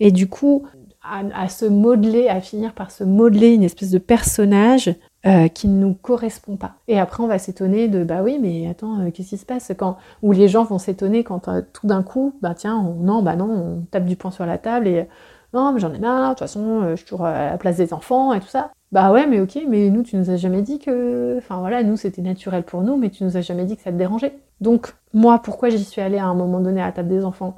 Et 0.00 0.12
du 0.12 0.28
coup, 0.28 0.66
à, 1.02 1.48
se 1.48 1.64
modeler, 1.64 2.28
à 2.28 2.40
finir 2.40 2.74
par 2.74 2.90
se 2.90 3.04
modeler 3.04 3.54
une 3.54 3.62
espèce 3.62 3.90
de 3.90 3.98
personnage 3.98 4.94
euh, 5.26 5.48
qui 5.48 5.66
ne 5.66 5.80
nous 5.80 5.94
correspond 5.94 6.56
pas. 6.56 6.74
Et 6.86 6.98
après, 6.98 7.22
on 7.22 7.26
va 7.26 7.38
s'étonner 7.38 7.88
de 7.88 8.04
bah 8.04 8.22
oui, 8.22 8.38
mais 8.40 8.68
attends, 8.68 9.00
euh, 9.00 9.10
qu'est-ce 9.10 9.30
qui 9.30 9.38
se 9.38 9.46
passe 9.46 9.72
quand 9.76 9.96
Ou 10.22 10.32
les 10.32 10.48
gens 10.48 10.64
vont 10.64 10.78
s'étonner 10.78 11.24
quand 11.24 11.48
euh, 11.48 11.62
tout 11.72 11.86
d'un 11.86 12.02
coup, 12.02 12.34
bah 12.42 12.54
tiens, 12.54 12.94
non, 13.00 13.22
bah 13.22 13.36
non, 13.36 13.50
on 13.50 13.80
tape 13.90 14.04
du 14.04 14.16
poing 14.16 14.30
sur 14.30 14.46
la 14.46 14.58
table 14.58 14.86
et 14.86 15.08
non, 15.54 15.72
mais 15.72 15.80
j'en 15.80 15.92
ai 15.94 15.98
marre, 15.98 16.30
de 16.30 16.34
toute 16.34 16.40
façon, 16.40 16.90
je 16.90 16.96
suis 16.96 17.06
toujours 17.06 17.24
à 17.24 17.50
la 17.50 17.58
place 17.58 17.76
des 17.76 17.94
enfants 17.94 18.34
et 18.34 18.40
tout 18.40 18.48
ça. 18.48 18.70
Bah 18.90 19.12
ouais, 19.12 19.26
mais 19.26 19.40
ok, 19.40 19.58
mais 19.68 19.90
nous, 19.90 20.02
tu 20.02 20.16
nous 20.16 20.30
as 20.30 20.36
jamais 20.36 20.62
dit 20.62 20.78
que. 20.78 21.36
Enfin 21.38 21.58
voilà, 21.60 21.82
nous, 21.82 21.96
c'était 21.96 22.22
naturel 22.22 22.62
pour 22.64 22.82
nous, 22.82 22.96
mais 22.96 23.10
tu 23.10 23.22
nous 23.24 23.36
as 23.36 23.42
jamais 23.42 23.64
dit 23.64 23.76
que 23.76 23.82
ça 23.82 23.92
te 23.92 23.96
dérangeait. 23.96 24.38
Donc, 24.60 24.94
moi, 25.12 25.40
pourquoi 25.40 25.68
j'y 25.68 25.84
suis 25.84 26.00
allée 26.00 26.18
à 26.18 26.26
un 26.26 26.34
moment 26.34 26.60
donné 26.60 26.80
à 26.80 26.86
la 26.86 26.92
table 26.92 27.08
des 27.08 27.24
enfants? 27.24 27.56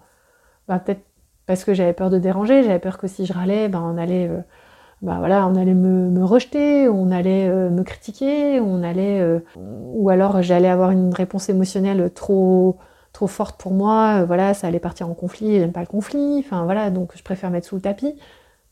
Bah 0.69 0.81
peut-être 0.81 1.03
parce 1.47 1.65
que 1.65 1.75
j'avais 1.75 1.93
peur 1.95 2.11
de 2.11 2.19
déranger, 2.19 2.63
j'avais 2.65 2.79
peur 2.81 2.99
que 2.99 3.09
si 3.09 3.27
je 3.27 3.33
râlais, 3.33 3.69
ben 3.69 3.81
on 3.83 3.99
allait, 3.99 4.29
euh, 4.29 4.41
ben 5.03 5.19
voilà, 5.19 5.47
on 5.49 5.57
allait 5.57 5.75
me, 5.75 6.25
rejeter, 6.25 6.89
on 6.89 7.11
allait 7.13 7.49
euh, 7.49 7.71
me 7.71 7.83
critiquer, 7.85 8.61
on 8.61 8.83
allait, 8.83 9.21
euh, 9.21 9.41
ou 9.57 10.11
alors 10.11 10.43
j'allais 10.43 10.69
avoir 10.69 10.91
une 10.93 11.15
réponse 11.15 11.49
émotionnelle 11.49 12.13
trop 12.15 12.79
trop 13.13 13.27
forte 13.27 13.61
pour 13.61 13.73
moi, 13.75 14.25
voilà, 14.25 14.55
ça 14.55 14.69
allait 14.69 14.81
partir 14.81 15.09
en 15.09 15.15
conflit, 15.15 15.59
j'aime 15.59 15.73
pas 15.73 15.81
le 15.81 15.87
conflit, 15.87 16.39
enfin 16.41 16.65
voilà, 16.65 16.91
donc 16.91 17.13
je 17.17 17.23
préfère 17.25 17.51
mettre 17.51 17.67
sous 17.67 17.77
le 17.77 17.83
tapis. 17.83 18.17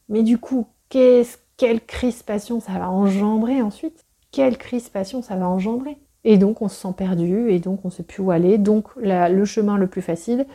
Mais 0.08 0.22
du 0.22 0.38
coup, 0.38 0.68
qu'est-ce, 0.88 1.38
quelle 1.58 1.84
crispation 1.84 2.60
ça 2.60 2.72
va 2.78 2.88
engendrer 2.88 3.60
ensuite 3.60 4.06
Quelle 4.30 4.56
crispation 4.56 5.20
ça 5.20 5.36
va 5.36 5.48
engendrer 5.48 5.98
Et 6.24 6.38
donc 6.38 6.62
on 6.62 6.68
se 6.68 6.76
sent 6.76 6.94
perdu, 6.96 7.50
et 7.50 7.58
donc 7.58 7.84
on 7.84 7.90
sait 7.90 8.04
plus 8.04 8.22
où 8.22 8.30
aller. 8.30 8.56
Donc 8.56 8.88
le 8.96 9.44
chemin 9.44 9.76
le 9.76 9.88
plus 9.88 10.00
facile, 10.00 10.46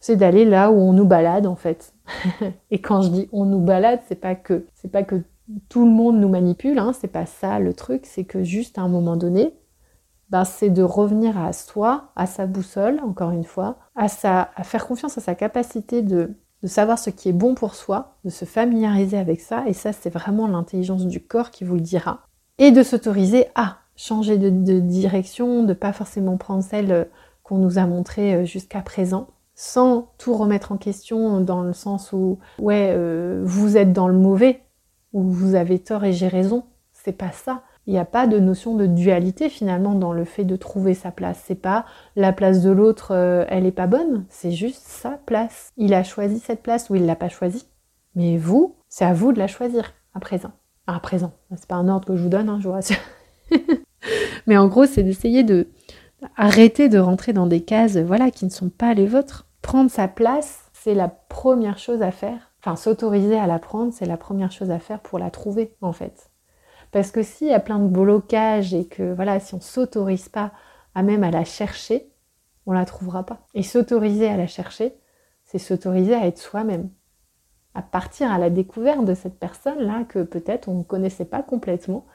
c'est 0.00 0.16
d'aller 0.16 0.46
là 0.46 0.70
où 0.70 0.76
on 0.76 0.94
nous 0.94 1.04
balade 1.04 1.46
en 1.46 1.56
fait. 1.56 1.92
et 2.70 2.80
quand 2.80 3.02
je 3.02 3.08
dis 3.08 3.28
on 3.32 3.44
nous 3.44 3.60
balade, 3.60 4.00
c'est 4.08 4.20
pas 4.20 4.34
que 4.34 4.64
c'est 4.74 4.90
pas 4.90 5.02
que 5.02 5.22
tout 5.68 5.84
le 5.84 5.90
monde 5.90 6.18
nous 6.18 6.28
manipule, 6.28 6.78
hein, 6.78 6.92
c'est 6.94 7.08
pas 7.08 7.26
ça 7.26 7.58
le 7.58 7.74
truc, 7.74 8.06
c'est 8.06 8.24
que 8.24 8.44
juste 8.44 8.78
à 8.78 8.82
un 8.82 8.88
moment 8.88 9.16
donné, 9.16 9.54
ben, 10.30 10.44
c'est 10.44 10.70
de 10.70 10.82
revenir 10.82 11.36
à 11.38 11.52
soi, 11.52 12.12
à 12.16 12.26
sa 12.26 12.46
boussole, 12.46 13.00
encore 13.00 13.30
une 13.32 13.44
fois, 13.44 13.78
à, 13.94 14.08
sa, 14.08 14.50
à 14.56 14.64
faire 14.64 14.86
confiance 14.86 15.18
à 15.18 15.20
sa 15.20 15.34
capacité 15.34 16.00
de, 16.00 16.34
de 16.64 16.68
savoir 16.68 16.98
ce 16.98 17.10
qui 17.10 17.28
est 17.28 17.34
bon 17.34 17.54
pour 17.54 17.74
soi, 17.74 18.16
de 18.24 18.30
se 18.30 18.46
familiariser 18.46 19.18
avec 19.18 19.42
ça, 19.42 19.64
et 19.66 19.74
ça 19.74 19.92
c'est 19.92 20.08
vraiment 20.08 20.48
l'intelligence 20.48 21.06
du 21.06 21.20
corps 21.20 21.50
qui 21.50 21.62
vous 21.62 21.74
le 21.74 21.82
dira, 21.82 22.22
et 22.56 22.70
de 22.70 22.82
s'autoriser 22.82 23.48
à 23.54 23.80
changer 23.96 24.38
de, 24.38 24.80
direction, 24.80 25.62
de 25.62 25.74
pas 25.74 25.92
forcément 25.92 26.38
prendre 26.38 26.64
celle 26.64 26.90
euh, 26.90 27.04
qu'on 27.42 27.58
nous 27.58 27.78
a 27.78 27.84
montrée 27.86 28.34
euh, 28.34 28.44
jusqu'à 28.46 28.80
présent, 28.80 29.28
sans 29.54 30.08
tout 30.16 30.32
remettre 30.32 30.72
en 30.72 30.78
question 30.78 31.40
dans 31.40 31.60
le 31.60 31.74
sens 31.74 32.14
où 32.14 32.38
ouais 32.58 32.92
euh, 32.92 33.42
vous 33.44 33.76
êtes 33.76 33.92
dans 33.92 34.08
le 34.08 34.18
mauvais 34.18 34.62
ou 35.12 35.22
vous 35.22 35.54
avez 35.54 35.78
tort 35.78 36.04
et 36.04 36.14
j'ai 36.14 36.28
raison. 36.28 36.64
C'est 36.92 37.12
pas 37.12 37.30
ça. 37.30 37.62
Il 37.86 37.92
n'y 37.92 37.98
a 37.98 38.04
pas 38.04 38.26
de 38.26 38.38
notion 38.38 38.74
de 38.74 38.86
dualité 38.86 39.48
finalement 39.48 39.94
dans 39.94 40.12
le 40.12 40.24
fait 40.24 40.44
de 40.44 40.56
trouver 40.56 40.94
sa 40.94 41.10
place. 41.10 41.42
C'est 41.44 41.54
pas 41.54 41.84
la 42.16 42.32
place 42.32 42.62
de 42.62 42.70
l'autre, 42.70 43.12
euh, 43.12 43.44
elle 43.48 43.66
est 43.66 43.72
pas 43.72 43.86
bonne. 43.86 44.24
C'est 44.30 44.52
juste 44.52 44.82
sa 44.86 45.18
place. 45.26 45.70
Il 45.76 45.92
a 45.92 46.02
choisi 46.02 46.38
cette 46.38 46.62
place 46.62 46.88
ou 46.88 46.94
il 46.94 47.04
l'a 47.04 47.16
pas 47.16 47.28
choisi. 47.28 47.66
Mais 48.14 48.36
vous, 48.36 48.76
c'est 48.88 49.04
à 49.04 49.12
vous 49.12 49.32
de 49.32 49.38
la 49.38 49.48
choisir 49.48 49.92
à 50.14 50.20
présent. 50.20 50.52
à 50.86 50.98
présent. 51.00 51.32
C'est 51.56 51.66
pas 51.66 51.74
un 51.74 51.88
ordre 51.88 52.06
que 52.06 52.16
je 52.16 52.22
vous 52.22 52.28
donne, 52.28 52.48
hein, 52.48 52.58
je 52.60 52.68
vous 52.68 52.74
rassure. 52.74 52.96
Mais 54.46 54.56
en 54.56 54.68
gros, 54.68 54.86
c'est 54.86 55.02
d'essayer 55.02 55.42
de 55.42 55.68
arrêter 56.36 56.88
de 56.88 56.98
rentrer 56.98 57.32
dans 57.32 57.46
des 57.46 57.62
cases, 57.62 57.96
voilà, 57.96 58.30
qui 58.30 58.44
ne 58.44 58.50
sont 58.50 58.70
pas 58.70 58.94
les 58.94 59.06
vôtres. 59.06 59.46
Prendre 59.62 59.90
sa 59.90 60.08
place, 60.08 60.70
c'est 60.72 60.94
la 60.94 61.08
première 61.08 61.78
chose 61.78 62.02
à 62.02 62.10
faire. 62.10 62.52
Enfin, 62.60 62.76
s'autoriser 62.76 63.38
à 63.38 63.46
la 63.46 63.58
prendre, 63.58 63.92
c'est 63.92 64.06
la 64.06 64.16
première 64.16 64.52
chose 64.52 64.70
à 64.70 64.78
faire 64.78 65.00
pour 65.00 65.18
la 65.18 65.30
trouver, 65.30 65.74
en 65.80 65.92
fait. 65.92 66.30
Parce 66.94 67.10
que 67.10 67.24
s'il 67.24 67.48
y 67.48 67.52
a 67.52 67.58
plein 67.58 67.80
de 67.80 67.88
blocages 67.88 68.72
et 68.72 68.86
que 68.86 69.14
voilà, 69.14 69.40
si 69.40 69.52
on 69.52 69.60
s'autorise 69.60 70.28
pas 70.28 70.52
à 70.94 71.02
même 71.02 71.24
à 71.24 71.32
la 71.32 71.44
chercher, 71.44 72.08
on 72.66 72.72
la 72.72 72.84
trouvera 72.84 73.24
pas. 73.24 73.40
Et 73.52 73.64
s'autoriser 73.64 74.28
à 74.28 74.36
la 74.36 74.46
chercher, 74.46 74.94
c'est 75.42 75.58
s'autoriser 75.58 76.14
à 76.14 76.24
être 76.24 76.38
soi-même, 76.38 76.90
à 77.74 77.82
partir 77.82 78.30
à 78.30 78.38
la 78.38 78.48
découverte 78.48 79.04
de 79.04 79.14
cette 79.14 79.40
personne 79.40 79.80
là 79.80 80.04
que 80.04 80.22
peut-être 80.22 80.68
on 80.68 80.74
ne 80.74 80.82
connaissait 80.84 81.24
pas 81.24 81.42
complètement 81.42 82.06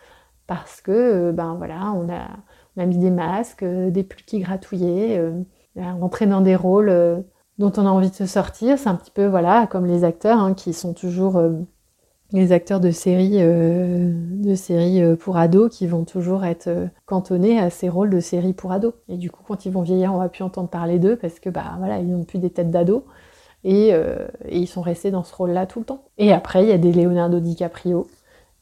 parce 0.48 0.80
que 0.80 0.92
euh, 0.92 1.32
ben 1.34 1.56
voilà, 1.56 1.92
on 1.92 2.08
a, 2.10 2.86
mis 2.86 2.98
des 2.98 3.12
masques, 3.12 3.64
euh, 3.64 3.92
des 3.92 4.04
pulls 4.04 4.24
qui 4.24 4.40
gratouillaient, 4.40 5.18
euh, 5.18 5.44
rentrer 5.76 6.26
dans 6.26 6.40
des 6.40 6.56
rôles 6.56 7.26
dont 7.58 7.74
on 7.76 7.86
a 7.86 7.90
envie 7.90 8.12
de 8.12 8.16
se 8.16 8.26
sortir. 8.26 8.80
C'est 8.80 8.88
un 8.88 8.96
petit 8.96 9.12
peu 9.12 9.26
voilà 9.26 9.68
comme 9.68 9.86
les 9.86 10.06
acteurs 10.06 10.40
hein, 10.40 10.54
qui 10.54 10.72
sont 10.72 10.94
toujours 10.94 11.38
les 12.32 12.52
acteurs 12.52 12.80
de 12.80 12.92
séries, 12.92 13.38
euh, 13.40 14.12
de 14.14 14.56
euh, 15.02 15.16
pour 15.16 15.38
ados 15.38 15.76
qui 15.76 15.88
vont 15.88 16.04
toujours 16.04 16.46
être 16.46 16.68
euh, 16.68 16.88
cantonnés 17.06 17.60
à 17.60 17.70
ces 17.70 17.90
rôles 17.90 18.10
de 18.10 18.20
séries 18.20 18.54
pour 18.54 18.72
ados. 18.72 18.94
Et 19.08 19.18
du 19.18 19.32
coup, 19.32 19.44
quand 19.48 19.66
ils 19.66 19.72
vont 19.72 19.82
vieillir, 19.82 20.14
on 20.14 20.18
va 20.18 20.30
plus 20.30 20.44
entendre 20.44 20.70
parler 20.70 21.00
d'eux 21.00 21.16
parce 21.16 21.40
que 21.40 21.50
bah 21.50 21.76
voilà, 21.80 22.00
ils 22.00 22.08
n'ont 22.08 22.24
plus 22.24 22.40
des 22.40 22.50
têtes 22.50 22.72
d'ados 22.72 23.04
et, 23.64 23.94
ils 24.50 24.68
sont 24.68 24.82
restés 24.82 25.12
dans 25.12 25.24
ce 25.24 25.36
rôle-là 25.36 25.66
tout 25.66 25.80
le 25.80 25.86
temps. 25.86 26.04
Et 26.18 26.32
après, 26.32 26.64
il 26.64 26.70
y 26.70 26.72
a 26.72 26.78
des 26.78 26.94
Leonardo 26.94 27.40
DiCaprio 27.40 28.08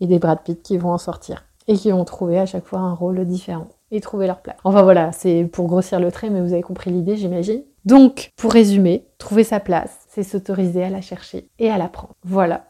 et 0.02 0.08
des 0.08 0.18
Brad 0.18 0.40
Pitt 0.44 0.62
qui 0.64 0.78
vont 0.78 0.92
en 0.92 0.98
sortir 0.98 1.46
et 1.68 1.76
qui 1.76 1.92
vont 1.92 2.04
trouver 2.04 2.40
à 2.40 2.48
chaque 2.48 2.66
fois 2.66 2.80
un 2.80 2.94
rôle 2.94 3.24
différent 3.26 3.68
et 3.92 4.02
trouver 4.02 4.26
leur 4.26 4.42
place. 4.42 4.58
Enfin 4.64 4.82
voilà, 4.82 5.12
c'est 5.12 5.44
pour 5.44 5.68
grossir 5.68 6.00
le 6.00 6.12
trait, 6.12 6.30
mais 6.30 6.42
vous 6.42 6.54
avez 6.54 6.64
compris 6.64 6.90
l'idée, 6.90 7.16
j'imagine. 7.16 7.62
Donc, 7.86 8.32
pour 8.36 8.52
résumer, 8.52 9.06
trouver 9.18 9.44
sa 9.44 9.60
place, 9.60 10.00
c'est 10.10 10.24
s'autoriser 10.24 10.84
à 10.84 10.90
la 10.90 11.02
chercher 11.02 11.50
et 11.60 11.70
à 11.70 11.78
la 11.78 11.88
prendre. 11.88 12.16
Voilà, 12.24 12.66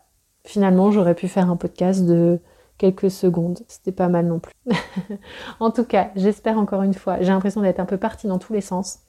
Finalement, 0.47 0.91
j'aurais 0.91 1.13
pu 1.13 1.27
faire 1.27 1.51
un 1.51 1.57
podcast 1.57 2.05
de 2.05 2.39
quelques 2.77 3.11
secondes. 3.11 3.59
C'était 3.67 3.91
pas 3.91 4.07
mal 4.07 4.27
non 4.27 4.39
plus. 4.39 4.53
en 5.59 5.71
tout 5.71 5.83
cas, 5.83 6.11
j'espère 6.15 6.57
encore 6.57 6.83
une 6.83 6.93
fois, 6.93 7.17
j'ai 7.19 7.33
l'impression 7.33 7.59
d'être 7.59 7.81
un 7.81 7.85
peu 7.85 7.97
partie 7.97 8.27
dans 8.27 8.39
tous 8.39 8.53
les 8.53 8.61
sens. 8.61 8.99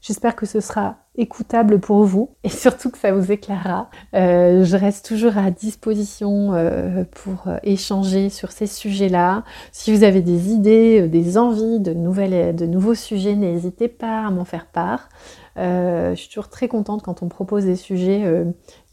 J'espère 0.00 0.36
que 0.36 0.46
ce 0.46 0.60
sera 0.60 0.98
écoutable 1.16 1.78
pour 1.78 2.04
vous 2.04 2.30
et 2.42 2.48
surtout 2.50 2.90
que 2.90 2.98
ça 2.98 3.12
vous 3.12 3.30
éclairera. 3.30 3.90
Euh, 4.14 4.64
je 4.64 4.76
reste 4.76 5.06
toujours 5.06 5.38
à 5.38 5.50
disposition 5.50 6.54
euh, 6.54 7.04
pour 7.10 7.48
euh, 7.48 7.58
échanger 7.62 8.30
sur 8.30 8.52
ces 8.52 8.66
sujets-là. 8.66 9.44
Si 9.72 9.94
vous 9.94 10.04
avez 10.04 10.22
des 10.22 10.50
idées, 10.50 11.08
des 11.08 11.38
envies 11.38 11.80
de, 11.80 11.92
nouvelles, 11.92 12.54
de 12.54 12.66
nouveaux 12.66 12.94
sujets, 12.94 13.34
n'hésitez 13.34 13.88
pas 13.88 14.26
à 14.26 14.30
m'en 14.30 14.44
faire 14.44 14.66
part. 14.66 15.08
je 15.56 16.14
suis 16.16 16.28
toujours 16.28 16.48
très 16.48 16.68
contente 16.68 17.02
quand 17.02 17.22
on 17.22 17.26
me 17.26 17.30
propose 17.30 17.64
des 17.64 17.76
sujets 17.76 18.44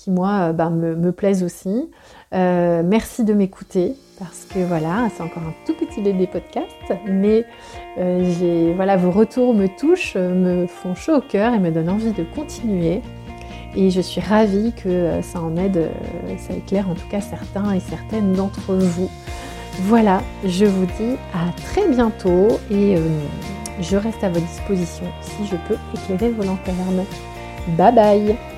qui 0.01 0.09
moi 0.09 0.49
euh, 0.49 0.53
bah, 0.53 0.69
me, 0.69 1.11
plaisent 1.11 1.43
aussi. 1.43 1.89
Euh, 2.33 2.81
merci 2.83 3.23
de 3.23 3.33
m'écouter 3.33 3.93
parce 4.17 4.45
que 4.45 4.59
voilà, 4.59 5.09
c'est 5.15 5.21
encore 5.21 5.43
un 5.43 5.53
tout 5.65 5.73
petit 5.73 6.01
bébé 6.01 6.27
podcast, 6.27 6.71
mais 7.05 7.45
euh, 7.97 8.73
voilà, 8.75 8.95
vos 8.95 9.11
retours 9.11 9.53
me 9.53 9.67
touchent, 9.67 10.15
me 10.15 10.65
font 10.67 10.95
chaud 10.95 11.17
au 11.17 11.21
cœur 11.21 11.53
et 11.53 11.59
me 11.59 11.71
donnent 11.71 11.89
envie 11.89 12.10
de 12.11 12.23
continuer. 12.23 13.01
Et 13.75 13.89
je 13.89 14.01
suis 14.01 14.19
ravie 14.19 14.73
que 14.73 15.21
ça 15.21 15.39
en 15.41 15.55
aide, 15.55 15.89
ça 16.37 16.53
éclaire 16.53 16.89
en 16.89 16.93
tout 16.93 17.07
cas 17.09 17.21
certains 17.21 17.73
et 17.73 17.79
certaines 17.79 18.33
d'entre 18.33 18.75
vous. 18.75 19.09
Voilà, 19.83 20.21
je 20.45 20.65
vous 20.65 20.85
dis 20.85 21.15
à 21.33 21.53
très 21.67 21.87
bientôt 21.87 22.59
et 22.69 22.97
je 23.79 23.95
reste 23.95 24.23
à 24.23 24.29
votre 24.29 24.45
disposition 24.45 25.05
si 25.21 25.47
je 25.47 25.55
peux 25.67 25.77
éclairer 25.93 26.31
vos 26.31 26.43
lanternes. 26.43 27.05
Bye 27.77 27.95
bye 27.95 28.50